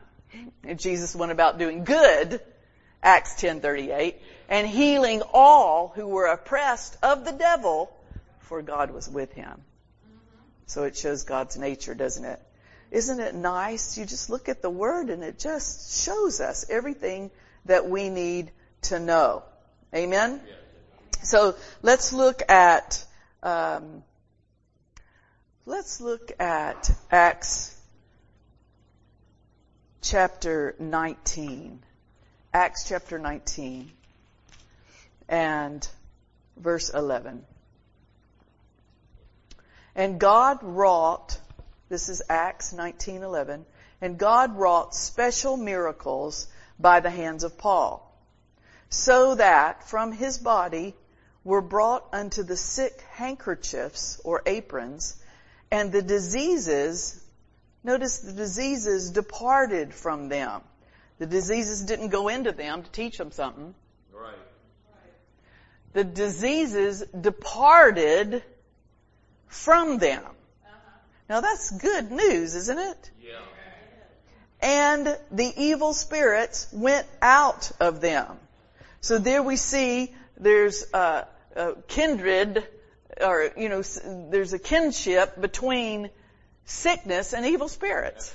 and 0.64 0.78
Jesus 0.78 1.14
went 1.14 1.32
about 1.32 1.58
doing 1.58 1.84
good, 1.84 2.40
Acts 3.02 3.34
10:38, 3.42 4.14
and 4.48 4.66
healing 4.66 5.22
all 5.32 5.92
who 5.94 6.06
were 6.06 6.26
oppressed 6.26 6.96
of 7.02 7.24
the 7.24 7.32
devil, 7.32 7.90
for 8.52 8.60
God 8.60 8.90
was 8.90 9.08
with 9.08 9.32
him. 9.32 9.62
So 10.66 10.82
it 10.82 10.94
shows 10.94 11.22
God's 11.22 11.56
nature, 11.56 11.94
doesn't 11.94 12.22
it? 12.22 12.38
Isn't 12.90 13.18
it 13.18 13.34
nice? 13.34 13.96
You 13.96 14.04
just 14.04 14.28
look 14.28 14.50
at 14.50 14.60
the 14.60 14.68
word 14.68 15.08
and 15.08 15.22
it 15.24 15.38
just 15.38 16.04
shows 16.04 16.38
us 16.42 16.66
everything 16.68 17.30
that 17.64 17.88
we 17.88 18.10
need 18.10 18.50
to 18.82 19.00
know. 19.00 19.42
Amen? 19.94 20.38
So 21.22 21.54
let's 21.80 22.12
look 22.12 22.42
at 22.50 23.02
um, 23.42 24.04
let's 25.64 26.02
look 26.02 26.32
at 26.38 26.90
Acts 27.10 27.74
chapter 30.02 30.74
19. 30.78 31.82
Acts 32.52 32.86
chapter 32.86 33.18
19 33.18 33.90
and 35.26 35.88
verse 36.58 36.90
11. 36.90 37.46
And 39.94 40.18
God 40.18 40.58
wrought, 40.62 41.38
this 41.88 42.08
is 42.08 42.22
Acts 42.28 42.72
19:11, 42.72 43.64
and 44.00 44.18
God 44.18 44.56
wrought 44.56 44.94
special 44.94 45.56
miracles 45.56 46.48
by 46.78 47.00
the 47.00 47.10
hands 47.10 47.44
of 47.44 47.58
Paul, 47.58 48.10
so 48.88 49.34
that 49.34 49.84
from 49.84 50.12
his 50.12 50.38
body 50.38 50.96
were 51.44 51.60
brought 51.60 52.06
unto 52.12 52.42
the 52.42 52.56
sick 52.56 53.00
handkerchiefs 53.12 54.20
or 54.24 54.42
aprons, 54.46 55.16
and 55.70 55.92
the 55.92 56.02
diseases, 56.02 57.20
notice 57.84 58.18
the 58.20 58.32
diseases 58.32 59.10
departed 59.10 59.92
from 59.92 60.28
them. 60.28 60.62
The 61.18 61.26
diseases 61.26 61.82
didn't 61.82 62.08
go 62.08 62.28
into 62.28 62.52
them 62.52 62.82
to 62.82 62.90
teach 62.90 63.18
them 63.18 63.30
something. 63.30 63.74
Right. 64.12 64.34
The 65.92 66.04
diseases 66.04 67.02
departed 67.02 68.42
from 69.52 69.98
them. 69.98 70.24
Now 71.28 71.40
that's 71.40 71.70
good 71.70 72.10
news, 72.10 72.54
isn't 72.54 72.78
it? 72.78 73.10
Yeah. 73.22 73.38
And 74.60 75.18
the 75.30 75.52
evil 75.56 75.92
spirits 75.92 76.68
went 76.72 77.06
out 77.20 77.70
of 77.80 78.00
them. 78.00 78.38
So 79.00 79.18
there 79.18 79.42
we 79.42 79.56
see 79.56 80.14
there's 80.36 80.84
a, 80.94 81.26
a 81.54 81.74
kindred, 81.88 82.66
or, 83.20 83.50
you 83.56 83.68
know, 83.68 83.82
there's 84.30 84.52
a 84.52 84.58
kinship 84.58 85.40
between 85.40 86.10
sickness 86.64 87.34
and 87.34 87.44
evil 87.46 87.68
spirits. 87.68 88.34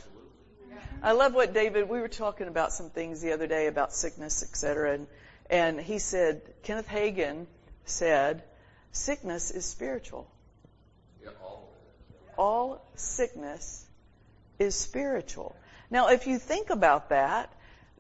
I 1.02 1.14
love 1.14 1.34
what 1.34 1.54
David, 1.54 1.90
we 1.90 2.00
were 2.00 2.10
talking 2.10 2.48
about 2.48 2.74
some 2.74 2.90
things 2.90 3.22
the 3.22 3.32
other 3.32 3.48
day 3.48 3.68
about 3.68 3.94
sickness, 3.94 4.44
etc. 4.44 4.94
And, 4.94 5.08
And 5.50 5.80
he 5.80 6.00
said, 6.00 6.42
Kenneth 6.64 6.88
Hagin 6.88 7.48
said, 7.86 8.44
sickness 8.92 9.52
is 9.52 9.66
spiritual. 9.66 10.30
All 12.38 12.86
sickness 12.96 13.86
is 14.60 14.76
spiritual. 14.76 15.56
Now, 15.90 16.10
if 16.10 16.28
you 16.28 16.38
think 16.38 16.70
about 16.70 17.10
that, 17.10 17.52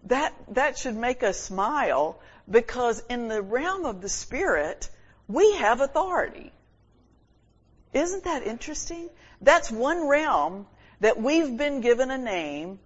that, 0.03 0.33
that 0.49 0.77
should 0.77 0.95
make 0.95 1.23
us 1.23 1.39
smile 1.39 2.19
because 2.49 3.01
in 3.09 3.27
the 3.27 3.41
realm 3.41 3.85
of 3.85 4.01
the 4.01 4.09
spirit, 4.09 4.89
we 5.27 5.55
have 5.55 5.81
authority. 5.81 6.51
Isn't 7.93 8.23
that 8.25 8.45
interesting? 8.45 9.09
That's 9.41 9.71
one 9.71 10.07
realm 10.07 10.67
that 10.99 11.21
we've 11.21 11.57
been 11.57 11.81
given 11.81 12.11
a 12.11 12.17
name 12.17 12.79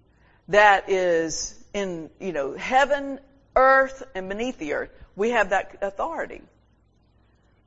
that 0.48 0.90
is 0.90 1.58
in, 1.72 2.10
you 2.20 2.32
know, 2.32 2.54
heaven, 2.54 3.18
earth, 3.56 4.02
and 4.14 4.28
beneath 4.28 4.58
the 4.58 4.74
earth. 4.74 4.90
We 5.16 5.30
have 5.30 5.50
that 5.50 5.78
authority. 5.82 6.42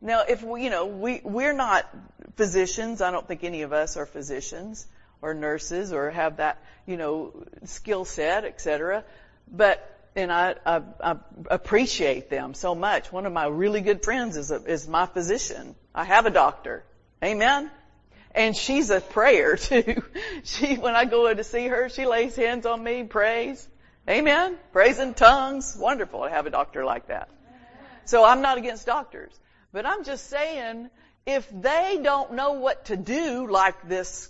Now, 0.05 0.21
if 0.21 0.43
we, 0.43 0.63
you 0.63 0.69
know, 0.69 0.85
we, 0.85 1.19
we're 1.23 1.51
not 1.51 1.89
physicians. 2.35 3.01
I 3.01 3.09
don't 3.09 3.27
think 3.27 3.43
any 3.43 3.63
of 3.63 3.73
us 3.73 3.97
are 3.97 4.05
physicians 4.05 4.85
or 5.19 5.33
nurses 5.33 5.91
or 5.91 6.11
have 6.11 6.37
that, 6.37 6.61
you 6.85 6.95
know, 6.95 7.33
skill 7.63 8.05
set, 8.05 8.45
etc. 8.45 9.03
But, 9.51 9.81
and 10.15 10.31
I, 10.31 10.57
I, 10.63 10.81
I, 11.03 11.15
appreciate 11.49 12.29
them 12.29 12.53
so 12.53 12.75
much. 12.75 13.11
One 13.11 13.25
of 13.25 13.33
my 13.33 13.47
really 13.47 13.81
good 13.81 14.03
friends 14.03 14.37
is, 14.37 14.51
a, 14.51 14.63
is 14.65 14.87
my 14.87 15.07
physician. 15.07 15.73
I 15.95 16.03
have 16.03 16.27
a 16.27 16.31
doctor. 16.31 16.83
Amen? 17.23 17.71
And 18.35 18.55
she's 18.55 18.91
a 18.91 19.01
prayer 19.01 19.55
too. 19.57 20.03
She, 20.43 20.75
when 20.75 20.95
I 20.95 21.05
go 21.05 21.25
in 21.25 21.37
to 21.37 21.43
see 21.43 21.65
her, 21.67 21.89
she 21.89 22.05
lays 22.05 22.35
hands 22.35 22.67
on 22.67 22.83
me, 22.83 23.05
prays. 23.05 23.67
Amen? 24.07 24.55
Prays 24.71 24.99
in 24.99 25.15
tongues. 25.15 25.75
Wonderful 25.75 26.25
to 26.25 26.29
have 26.29 26.45
a 26.45 26.51
doctor 26.51 26.85
like 26.85 27.07
that. 27.07 27.27
So 28.03 28.23
I'm 28.23 28.41
not 28.43 28.59
against 28.59 28.85
doctors. 28.85 29.31
But 29.75 29.85
I'm 29.85 30.05
just 30.05 30.29
saying, 30.29 30.89
if 31.25 31.49
they 31.49 31.99
don't 32.01 32.31
know 32.31 32.53
what 32.53 32.85
to 32.85 32.95
do 32.95 33.45
like 33.51 33.89
this 33.89 34.29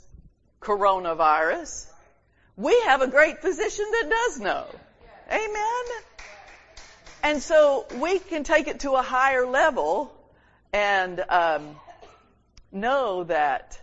coronavirus, 0.59 1.85
we 2.57 2.81
have 2.87 3.03
a 3.03 3.07
great 3.07 3.43
physician 3.43 3.85
that 3.91 4.09
does 4.09 4.39
know. 4.39 4.65
Amen? 5.31 5.85
And 7.21 7.43
so 7.43 7.85
we 7.97 8.17
can 8.17 8.43
take 8.43 8.67
it 8.67 8.79
to 8.79 8.93
a 8.93 9.03
higher 9.03 9.45
level 9.45 10.11
and 10.73 11.23
um, 11.29 11.75
know 12.71 13.25
that 13.25 13.79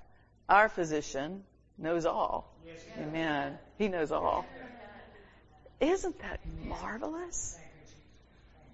our 0.48 0.68
physician 0.68 1.44
knows 1.78 2.06
all. 2.06 2.52
Amen. 2.98 3.56
He 3.78 3.86
knows 3.86 4.10
all. 4.10 4.44
Isn't 5.78 6.18
that 6.22 6.40
marvelous? 6.64 7.56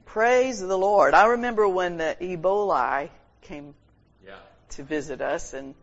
Praise 0.08 0.58
the 0.58 0.76
Lord. 0.78 1.12
I 1.12 1.26
remember 1.26 1.68
when 1.68 1.98
the 1.98 2.16
Ebola 2.18 3.10
came 3.42 3.74
Yeah. 4.26 4.36
to 4.70 4.82
visit 4.82 5.20
us 5.20 5.52
and 5.52 5.74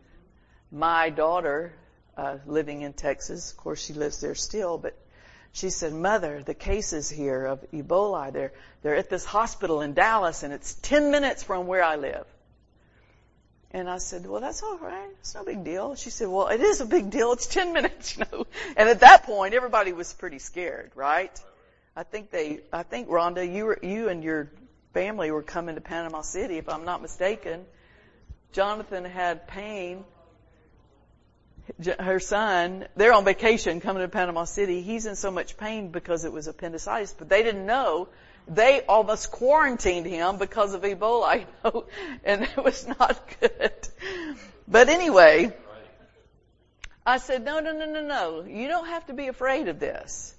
my 0.72 1.10
daughter, 1.10 1.72
uh, 2.16 2.38
living 2.44 2.82
in 2.82 2.92
Texas, 2.92 3.52
of 3.52 3.56
course 3.56 3.80
she 3.80 3.92
lives 3.92 4.20
there 4.20 4.34
still, 4.34 4.78
but 4.78 4.96
she 5.52 5.70
said, 5.70 5.92
mother, 5.92 6.42
the 6.42 6.54
cases 6.54 7.08
here 7.08 7.46
of 7.46 7.64
Ebola, 7.70 8.32
they're, 8.32 8.52
they're 8.82 8.96
at 8.96 9.08
this 9.08 9.24
hospital 9.24 9.80
in 9.80 9.94
Dallas 9.94 10.42
and 10.42 10.52
it's 10.52 10.74
10 10.74 11.12
minutes 11.12 11.44
from 11.44 11.68
where 11.68 11.84
I 11.84 11.94
live. 11.94 12.26
And 13.70 13.88
I 13.88 13.98
said, 13.98 14.26
well, 14.26 14.40
that's 14.40 14.62
all 14.64 14.78
right. 14.78 15.08
It's 15.20 15.36
no 15.36 15.44
big 15.44 15.62
deal. 15.62 15.94
She 15.94 16.10
said, 16.10 16.26
well, 16.26 16.48
it 16.48 16.60
is 16.60 16.80
a 16.80 16.86
big 16.86 17.10
deal. 17.10 17.30
It's 17.32 17.46
10 17.46 17.72
minutes, 17.78 18.16
you 18.16 18.24
know. 18.32 18.46
And 18.76 18.88
at 18.88 19.00
that 19.00 19.22
point, 19.22 19.54
everybody 19.54 19.92
was 19.92 20.12
pretty 20.12 20.40
scared, 20.40 20.90
right? 20.96 21.30
I 21.96 22.02
think 22.02 22.30
they, 22.30 22.60
I 22.70 22.82
think 22.82 23.08
Rhonda, 23.08 23.50
you 23.50 23.64
were, 23.64 23.78
you 23.82 24.10
and 24.10 24.22
your 24.22 24.50
family 24.92 25.30
were 25.30 25.42
coming 25.42 25.76
to 25.76 25.80
Panama 25.80 26.20
City, 26.20 26.58
if 26.58 26.68
I'm 26.68 26.84
not 26.84 27.00
mistaken. 27.00 27.64
Jonathan 28.52 29.04
had 29.06 29.48
pain. 29.48 30.04
Her 31.98 32.20
son, 32.20 32.86
they're 32.96 33.14
on 33.14 33.24
vacation 33.24 33.80
coming 33.80 34.02
to 34.02 34.08
Panama 34.08 34.44
City. 34.44 34.82
He's 34.82 35.06
in 35.06 35.16
so 35.16 35.30
much 35.30 35.56
pain 35.56 35.88
because 35.88 36.26
it 36.26 36.32
was 36.32 36.48
appendicitis, 36.48 37.14
but 37.18 37.30
they 37.30 37.42
didn't 37.42 37.64
know. 37.64 38.08
They 38.46 38.82
almost 38.82 39.32
quarantined 39.32 40.06
him 40.06 40.36
because 40.36 40.74
of 40.74 40.82
Ebola, 40.82 41.40
you 41.40 41.46
know, 41.64 41.86
and 42.24 42.42
it 42.42 42.62
was 42.62 42.86
not 42.86 43.18
good. 43.40 43.72
But 44.68 44.90
anyway, 44.90 45.50
I 47.06 47.16
said, 47.18 47.42
no, 47.44 47.60
no, 47.60 47.72
no, 47.72 47.86
no, 47.86 48.02
no. 48.02 48.44
You 48.44 48.68
don't 48.68 48.86
have 48.86 49.06
to 49.06 49.14
be 49.14 49.28
afraid 49.28 49.68
of 49.68 49.80
this 49.80 50.35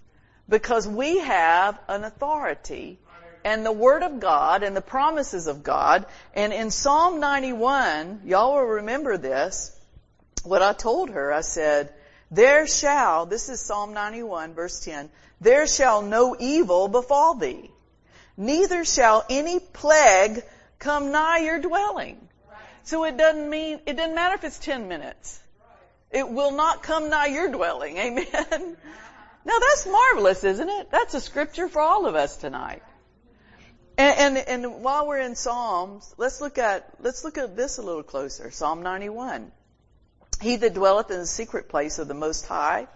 because 0.49 0.87
we 0.87 1.19
have 1.19 1.79
an 1.87 2.03
authority 2.03 2.99
and 3.43 3.65
the 3.65 3.71
Word 3.71 4.03
of 4.03 4.19
God 4.19 4.63
and 4.63 4.75
the 4.75 4.81
promises 4.81 5.47
of 5.47 5.63
God. 5.63 6.05
And 6.33 6.51
in 6.51 6.69
Psalm 6.71 7.19
91, 7.19 8.21
y'all 8.25 8.55
will 8.55 8.65
remember 8.65 9.17
this, 9.17 9.73
what 10.43 10.61
I 10.61 10.73
told 10.73 11.09
her, 11.11 11.31
I 11.31 11.41
said, 11.41 11.93
there 12.29 12.67
shall, 12.67 13.25
this 13.25 13.47
is 13.49 13.59
Psalm 13.61 13.93
91 13.93 14.53
verse 14.53 14.81
10, 14.81 15.09
there 15.39 15.67
shall 15.67 16.01
no 16.01 16.35
evil 16.37 16.87
befall 16.87 17.35
thee, 17.35 17.71
neither 18.35 18.83
shall 18.83 19.25
any 19.29 19.59
plague 19.59 20.43
come 20.79 21.11
nigh 21.11 21.39
your 21.39 21.59
dwelling. 21.59 22.17
So 22.83 23.03
it 23.03 23.17
doesn't 23.17 23.49
mean, 23.49 23.79
it 23.85 23.97
doesn't 23.97 24.15
matter 24.15 24.35
if 24.35 24.43
it's 24.43 24.59
10 24.59 24.87
minutes. 24.87 25.41
It 26.11 26.29
will 26.29 26.51
not 26.51 26.83
come 26.83 27.09
nigh 27.09 27.27
your 27.27 27.49
dwelling. 27.49 27.97
Amen. 27.97 28.77
Now 29.47 29.59
that's 29.59 29.87
marvelous, 29.87 30.43
isn't 30.43 30.67
it? 30.67 30.91
That's 30.91 31.13
a 31.13 31.21
scripture 31.21 31.69
for 31.69 31.81
all 31.81 32.05
of 32.05 32.15
us 32.15 32.35
tonight. 32.35 32.83
And, 33.97 34.37
and, 34.37 34.65
and 34.65 34.83
while 34.83 35.07
we're 35.07 35.21
in 35.21 35.35
Psalms, 35.35 36.13
let's 36.17 36.41
look 36.41 36.57
at, 36.57 36.89
let's 36.99 37.23
look 37.23 37.37
at 37.37 37.55
this 37.55 37.77
a 37.77 37.81
little 37.81 38.03
closer. 38.03 38.51
Psalm 38.51 38.83
91. 38.83 39.49
He 40.41 40.57
that 40.57 40.73
dwelleth 40.73 41.09
in 41.11 41.19
the 41.19 41.25
secret 41.25 41.69
place 41.69 41.97
of 41.97 42.09
the 42.09 42.13
Most 42.13 42.45
High 42.45 42.87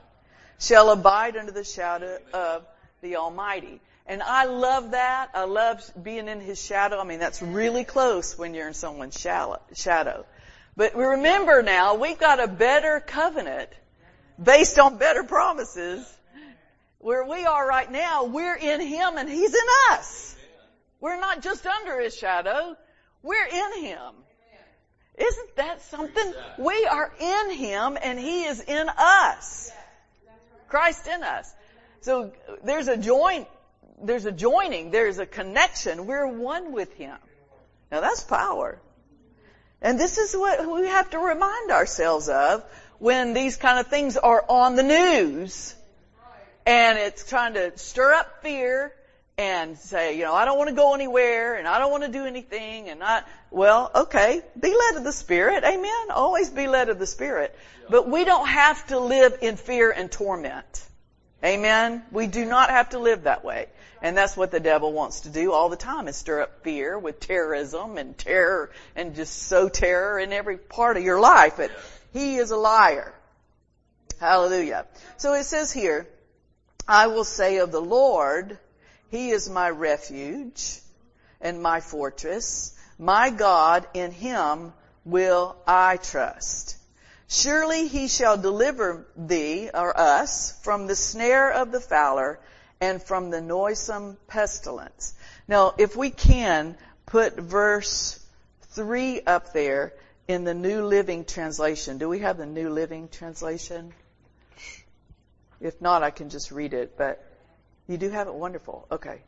shall 0.59 0.91
abide 0.91 1.37
under 1.37 1.53
the 1.53 1.63
shadow 1.63 2.17
of 2.33 2.65
the 3.01 3.15
Almighty. 3.15 3.79
And 4.05 4.21
I 4.21 4.43
love 4.43 4.91
that. 4.91 5.29
I 5.33 5.45
love 5.45 5.89
being 6.03 6.27
in 6.27 6.41
His 6.41 6.61
shadow. 6.61 6.99
I 6.99 7.05
mean, 7.05 7.19
that's 7.19 7.41
really 7.41 7.85
close 7.85 8.37
when 8.37 8.53
you're 8.53 8.67
in 8.67 8.73
someone's 8.73 9.17
shadow. 9.17 10.25
But 10.75 10.97
remember 10.97 11.63
now, 11.63 11.95
we've 11.95 12.19
got 12.19 12.43
a 12.43 12.47
better 12.49 12.99
covenant 12.99 13.69
based 14.41 14.77
on 14.79 14.97
better 14.97 15.23
promises. 15.23 16.05
Where 17.01 17.25
we 17.25 17.45
are 17.45 17.67
right 17.67 17.91
now, 17.91 18.25
we're 18.25 18.55
in 18.55 18.79
Him 18.79 19.17
and 19.17 19.27
He's 19.27 19.53
in 19.53 19.67
us. 19.91 20.35
We're 20.99 21.19
not 21.19 21.41
just 21.41 21.65
under 21.65 21.99
His 21.99 22.15
shadow, 22.15 22.77
we're 23.23 23.47
in 23.47 23.83
Him. 23.83 24.13
Isn't 25.17 25.55
that 25.55 25.81
something? 25.81 26.33
We 26.59 26.85
are 26.85 27.11
in 27.19 27.51
Him 27.51 27.97
and 28.01 28.19
He 28.19 28.43
is 28.43 28.61
in 28.61 28.87
us. 28.97 29.71
Christ 30.67 31.07
in 31.07 31.23
us. 31.23 31.51
So 32.01 32.33
there's 32.63 32.87
a 32.87 32.97
joint, 32.97 33.47
there's 34.03 34.25
a 34.25 34.31
joining, 34.31 34.91
there's 34.91 35.17
a 35.17 35.25
connection. 35.25 36.05
We're 36.05 36.27
one 36.27 36.71
with 36.71 36.93
Him. 36.93 37.17
Now 37.91 38.01
that's 38.01 38.23
power. 38.23 38.79
And 39.81 39.99
this 39.99 40.19
is 40.19 40.35
what 40.35 40.71
we 40.71 40.87
have 40.87 41.09
to 41.09 41.17
remind 41.17 41.71
ourselves 41.71 42.29
of 42.29 42.63
when 42.99 43.33
these 43.33 43.57
kind 43.57 43.79
of 43.79 43.87
things 43.87 44.17
are 44.17 44.45
on 44.47 44.75
the 44.75 44.83
news. 44.83 45.75
And 46.65 46.97
it's 46.97 47.27
trying 47.27 47.55
to 47.55 47.77
stir 47.77 48.13
up 48.13 48.41
fear 48.43 48.93
and 49.37 49.77
say, 49.77 50.17
you 50.17 50.23
know, 50.23 50.33
I 50.33 50.45
don't 50.45 50.57
want 50.57 50.69
to 50.69 50.75
go 50.75 50.93
anywhere 50.93 51.55
and 51.55 51.67
I 51.67 51.79
don't 51.79 51.91
want 51.91 52.03
to 52.03 52.11
do 52.11 52.25
anything 52.25 52.89
and 52.89 53.03
I, 53.03 53.23
well, 53.49 53.89
okay, 53.95 54.41
be 54.59 54.69
led 54.69 54.97
of 54.97 55.03
the 55.03 55.11
Spirit. 55.11 55.63
Amen. 55.63 56.11
Always 56.11 56.49
be 56.49 56.67
led 56.67 56.89
of 56.89 56.99
the 56.99 57.07
Spirit. 57.07 57.57
But 57.89 58.07
we 58.07 58.23
don't 58.23 58.47
have 58.47 58.85
to 58.87 58.99
live 58.99 59.39
in 59.41 59.57
fear 59.57 59.91
and 59.91 60.11
torment. 60.11 60.85
Amen. 61.43 62.03
We 62.11 62.27
do 62.27 62.45
not 62.45 62.69
have 62.69 62.89
to 62.89 62.99
live 62.99 63.23
that 63.23 63.43
way. 63.43 63.67
And 64.03 64.15
that's 64.15 64.37
what 64.37 64.51
the 64.51 64.59
devil 64.59 64.93
wants 64.93 65.21
to 65.21 65.29
do 65.29 65.51
all 65.53 65.69
the 65.69 65.75
time 65.75 66.07
is 66.07 66.15
stir 66.15 66.41
up 66.41 66.63
fear 66.63 66.97
with 66.97 67.19
terrorism 67.19 67.97
and 67.97 68.17
terror 68.17 68.71
and 68.95 69.15
just 69.15 69.33
sow 69.43 69.69
terror 69.69 70.19
in 70.19 70.33
every 70.33 70.57
part 70.57 70.97
of 70.97 71.03
your 71.03 71.19
life. 71.19 71.57
But 71.57 71.71
he 72.13 72.35
is 72.35 72.51
a 72.51 72.57
liar. 72.57 73.13
Hallelujah. 74.19 74.85
So 75.17 75.33
it 75.33 75.45
says 75.45 75.71
here, 75.71 76.07
I 76.91 77.07
will 77.07 77.23
say 77.23 77.59
of 77.59 77.71
the 77.71 77.81
Lord, 77.81 78.59
He 79.11 79.29
is 79.29 79.49
my 79.49 79.69
refuge 79.69 80.77
and 81.39 81.61
my 81.61 81.79
fortress. 81.79 82.77
My 82.99 83.29
God, 83.29 83.87
in 83.93 84.11
Him 84.11 84.73
will 85.05 85.55
I 85.65 85.95
trust. 85.95 86.75
Surely 87.29 87.87
He 87.87 88.09
shall 88.09 88.35
deliver 88.35 89.07
thee 89.15 89.69
or 89.73 89.97
us 89.97 90.59
from 90.63 90.85
the 90.85 90.97
snare 90.97 91.49
of 91.53 91.71
the 91.71 91.79
fowler 91.79 92.41
and 92.81 93.01
from 93.01 93.29
the 93.29 93.39
noisome 93.39 94.17
pestilence. 94.27 95.13
Now, 95.47 95.75
if 95.77 95.95
we 95.95 96.09
can 96.09 96.75
put 97.05 97.37
verse 97.37 98.19
three 98.71 99.21
up 99.21 99.53
there 99.53 99.93
in 100.27 100.43
the 100.43 100.53
New 100.53 100.83
Living 100.83 101.23
Translation. 101.23 101.99
Do 101.99 102.09
we 102.09 102.19
have 102.19 102.37
the 102.37 102.45
New 102.45 102.69
Living 102.69 103.07
Translation? 103.07 103.93
If 105.61 105.79
not, 105.79 106.01
I 106.03 106.09
can 106.09 106.29
just 106.29 106.51
read 106.51 106.73
it, 106.73 106.97
but 106.97 107.23
you 107.87 107.97
do 107.97 108.09
have 108.09 108.27
it 108.27 108.33
wonderful. 108.33 108.87
Okay. 108.91 109.21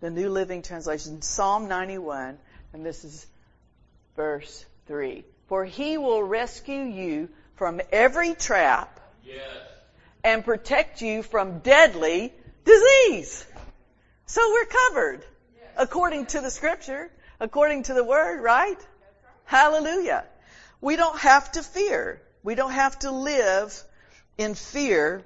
the 0.00 0.10
New 0.10 0.28
Living 0.28 0.60
Translation, 0.62 1.22
Psalm 1.22 1.68
91, 1.68 2.36
and 2.74 2.84
this 2.84 3.04
is 3.04 3.26
verse 4.14 4.64
3. 4.88 5.24
For 5.48 5.64
he 5.64 5.96
will 5.96 6.22
rescue 6.22 6.82
you 6.82 7.28
from 7.54 7.80
every 7.92 8.34
trap 8.34 9.00
Yes. 9.24 9.40
and 10.22 10.44
protect 10.44 11.00
you 11.00 11.22
from 11.22 11.60
deadly 11.60 12.32
disease. 12.64 13.46
So 14.26 14.40
we're 14.52 14.66
covered 14.66 15.24
according 15.78 16.26
to 16.26 16.40
the 16.40 16.50
scripture, 16.50 17.10
according 17.40 17.84
to 17.84 17.94
the 17.94 18.04
word, 18.04 18.42
right? 18.42 18.78
Hallelujah. 19.44 20.24
We 20.80 20.96
don't 20.96 21.18
have 21.20 21.50
to 21.52 21.62
fear. 21.62 22.20
We 22.42 22.54
don't 22.54 22.72
have 22.72 22.98
to 23.00 23.10
live 23.12 23.82
in 24.38 24.54
fear 24.54 25.24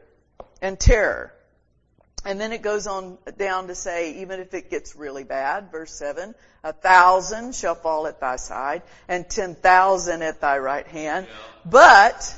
and 0.63 0.79
terror. 0.79 1.33
And 2.25 2.39
then 2.39 2.53
it 2.53 2.61
goes 2.61 2.87
on 2.87 3.17
down 3.39 3.69
to 3.69 3.75
say, 3.75 4.21
even 4.21 4.41
if 4.41 4.53
it 4.53 4.69
gets 4.69 4.95
really 4.95 5.25
bad, 5.25 5.71
verse 5.73 5.93
7, 5.93 6.35
a 6.63 6.73
thousand 6.73 7.55
shall 7.55 7.75
fall 7.75 8.07
at 8.07 8.21
thy 8.21 8.37
side 8.37 8.83
and 9.09 9.29
ten 9.29 9.55
thousand 9.55 10.21
at 10.23 10.41
thy 10.41 10.59
right 10.59 10.87
hand, 10.87 11.27
but 11.65 12.37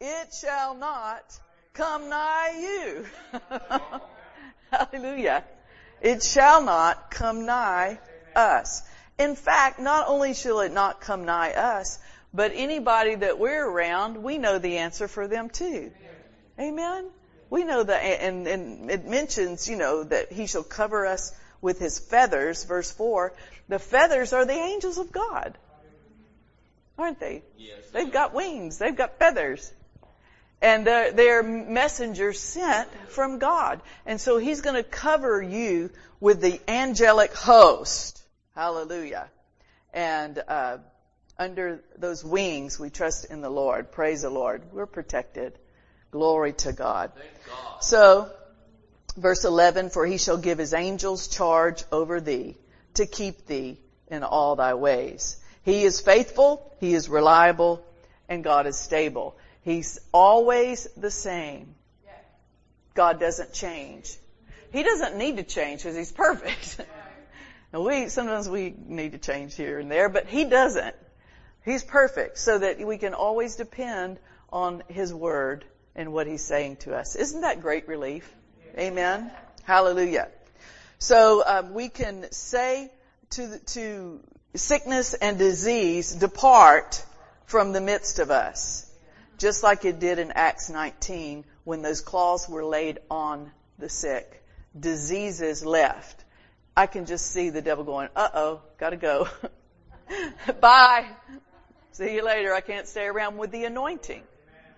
it 0.00 0.34
shall 0.34 0.74
not 0.74 1.22
come 1.72 2.08
nigh 2.08 2.58
you. 2.60 3.06
Hallelujah. 4.72 5.44
It 6.00 6.24
shall 6.24 6.62
not 6.62 7.12
come 7.12 7.46
nigh 7.46 8.00
us. 8.34 8.82
In 9.18 9.36
fact, 9.36 9.78
not 9.78 10.08
only 10.08 10.34
shall 10.34 10.60
it 10.60 10.72
not 10.72 11.00
come 11.00 11.24
nigh 11.24 11.52
us, 11.52 12.00
but 12.34 12.52
anybody 12.54 13.14
that 13.16 13.38
we're 13.38 13.66
around, 13.66 14.22
we 14.22 14.38
know 14.38 14.58
the 14.58 14.78
answer 14.78 15.08
for 15.08 15.28
them 15.28 15.50
too. 15.50 15.92
Amen? 16.58 17.10
We 17.50 17.64
know 17.64 17.82
that, 17.82 18.02
and, 18.02 18.46
and 18.46 18.90
it 18.90 19.06
mentions, 19.06 19.68
you 19.68 19.76
know, 19.76 20.04
that 20.04 20.32
he 20.32 20.46
shall 20.46 20.62
cover 20.62 21.06
us 21.06 21.32
with 21.60 21.78
his 21.78 21.98
feathers, 21.98 22.64
verse 22.64 22.90
4. 22.90 23.34
The 23.68 23.78
feathers 23.78 24.32
are 24.32 24.44
the 24.44 24.52
angels 24.52 24.98
of 24.98 25.12
God. 25.12 25.56
Aren't 26.98 27.20
they? 27.20 27.42
Yes. 27.58 27.78
They've 27.92 28.12
got 28.12 28.34
wings. 28.34 28.78
They've 28.78 28.96
got 28.96 29.18
feathers. 29.18 29.72
And 30.60 30.86
they're, 30.86 31.12
they're 31.12 31.42
messengers 31.42 32.38
sent 32.38 32.88
from 33.08 33.38
God. 33.38 33.80
And 34.06 34.20
so 34.20 34.38
He's 34.38 34.60
going 34.60 34.76
to 34.76 34.82
cover 34.82 35.42
you 35.42 35.90
with 36.20 36.40
the 36.40 36.60
angelic 36.68 37.34
host. 37.34 38.22
Hallelujah. 38.54 39.28
And 39.92 40.42
uh, 40.46 40.78
under 41.42 41.82
those 41.98 42.24
wings, 42.24 42.78
we 42.78 42.88
trust 42.88 43.26
in 43.26 43.40
the 43.40 43.50
Lord. 43.50 43.92
Praise 43.92 44.22
the 44.22 44.30
Lord. 44.30 44.62
We're 44.72 44.86
protected. 44.86 45.58
Glory 46.10 46.52
to 46.54 46.72
God. 46.72 47.12
God. 47.46 47.82
So, 47.82 48.30
verse 49.16 49.44
11, 49.44 49.90
for 49.90 50.06
he 50.06 50.18
shall 50.18 50.38
give 50.38 50.58
his 50.58 50.72
angels 50.72 51.28
charge 51.28 51.84
over 51.90 52.20
thee 52.20 52.56
to 52.94 53.06
keep 53.06 53.46
thee 53.46 53.78
in 54.08 54.22
all 54.22 54.56
thy 54.56 54.74
ways. 54.74 55.36
He 55.64 55.84
is 55.84 56.00
faithful, 56.00 56.74
he 56.80 56.94
is 56.94 57.08
reliable, 57.08 57.84
and 58.28 58.44
God 58.44 58.66
is 58.66 58.78
stable. 58.78 59.36
He's 59.62 59.98
always 60.12 60.88
the 60.96 61.10
same. 61.10 61.74
God 62.94 63.18
doesn't 63.18 63.52
change. 63.52 64.14
He 64.72 64.82
doesn't 64.82 65.16
need 65.16 65.36
to 65.38 65.44
change 65.44 65.82
because 65.82 65.96
he's 65.96 66.12
perfect. 66.12 66.80
and 67.72 67.84
we, 67.86 68.08
sometimes 68.08 68.48
we 68.48 68.74
need 68.86 69.12
to 69.12 69.18
change 69.18 69.54
here 69.54 69.78
and 69.78 69.90
there, 69.90 70.08
but 70.08 70.26
he 70.26 70.44
doesn't. 70.44 70.94
He's 71.64 71.84
perfect 71.84 72.38
so 72.38 72.58
that 72.58 72.84
we 72.84 72.98
can 72.98 73.14
always 73.14 73.56
depend 73.56 74.18
on 74.52 74.82
his 74.88 75.14
word 75.14 75.64
and 75.94 76.12
what 76.12 76.26
he's 76.26 76.42
saying 76.42 76.76
to 76.76 76.94
us. 76.94 77.14
Isn't 77.14 77.42
that 77.42 77.60
great 77.60 77.86
relief? 77.88 78.30
Amen. 78.76 79.30
Hallelujah. 79.64 80.28
So 80.98 81.42
um, 81.46 81.74
we 81.74 81.88
can 81.88 82.30
say 82.32 82.90
to 83.30 83.58
to 83.58 84.20
sickness 84.54 85.14
and 85.14 85.38
disease, 85.38 86.12
depart 86.14 87.04
from 87.46 87.72
the 87.72 87.80
midst 87.80 88.18
of 88.18 88.30
us, 88.30 88.90
just 89.38 89.62
like 89.62 89.84
it 89.84 90.00
did 90.00 90.18
in 90.18 90.32
Acts 90.32 90.68
19 90.70 91.44
when 91.64 91.82
those 91.82 92.00
claws 92.00 92.48
were 92.48 92.64
laid 92.64 92.98
on 93.10 93.50
the 93.78 93.88
sick. 93.88 94.42
Diseases 94.78 95.64
left. 95.64 96.24
I 96.76 96.86
can 96.86 97.04
just 97.06 97.26
see 97.26 97.50
the 97.50 97.62
devil 97.62 97.84
going, 97.84 98.08
"Uh 98.16 98.28
oh, 98.34 98.60
gotta 98.78 98.96
go. 98.96 99.28
Bye. 100.60 101.06
See 101.92 102.14
you 102.14 102.24
later. 102.24 102.52
I 102.52 102.60
can't 102.60 102.88
stay 102.88 103.06
around 103.06 103.38
with 103.38 103.50
the 103.50 103.64
anointing." 103.64 104.22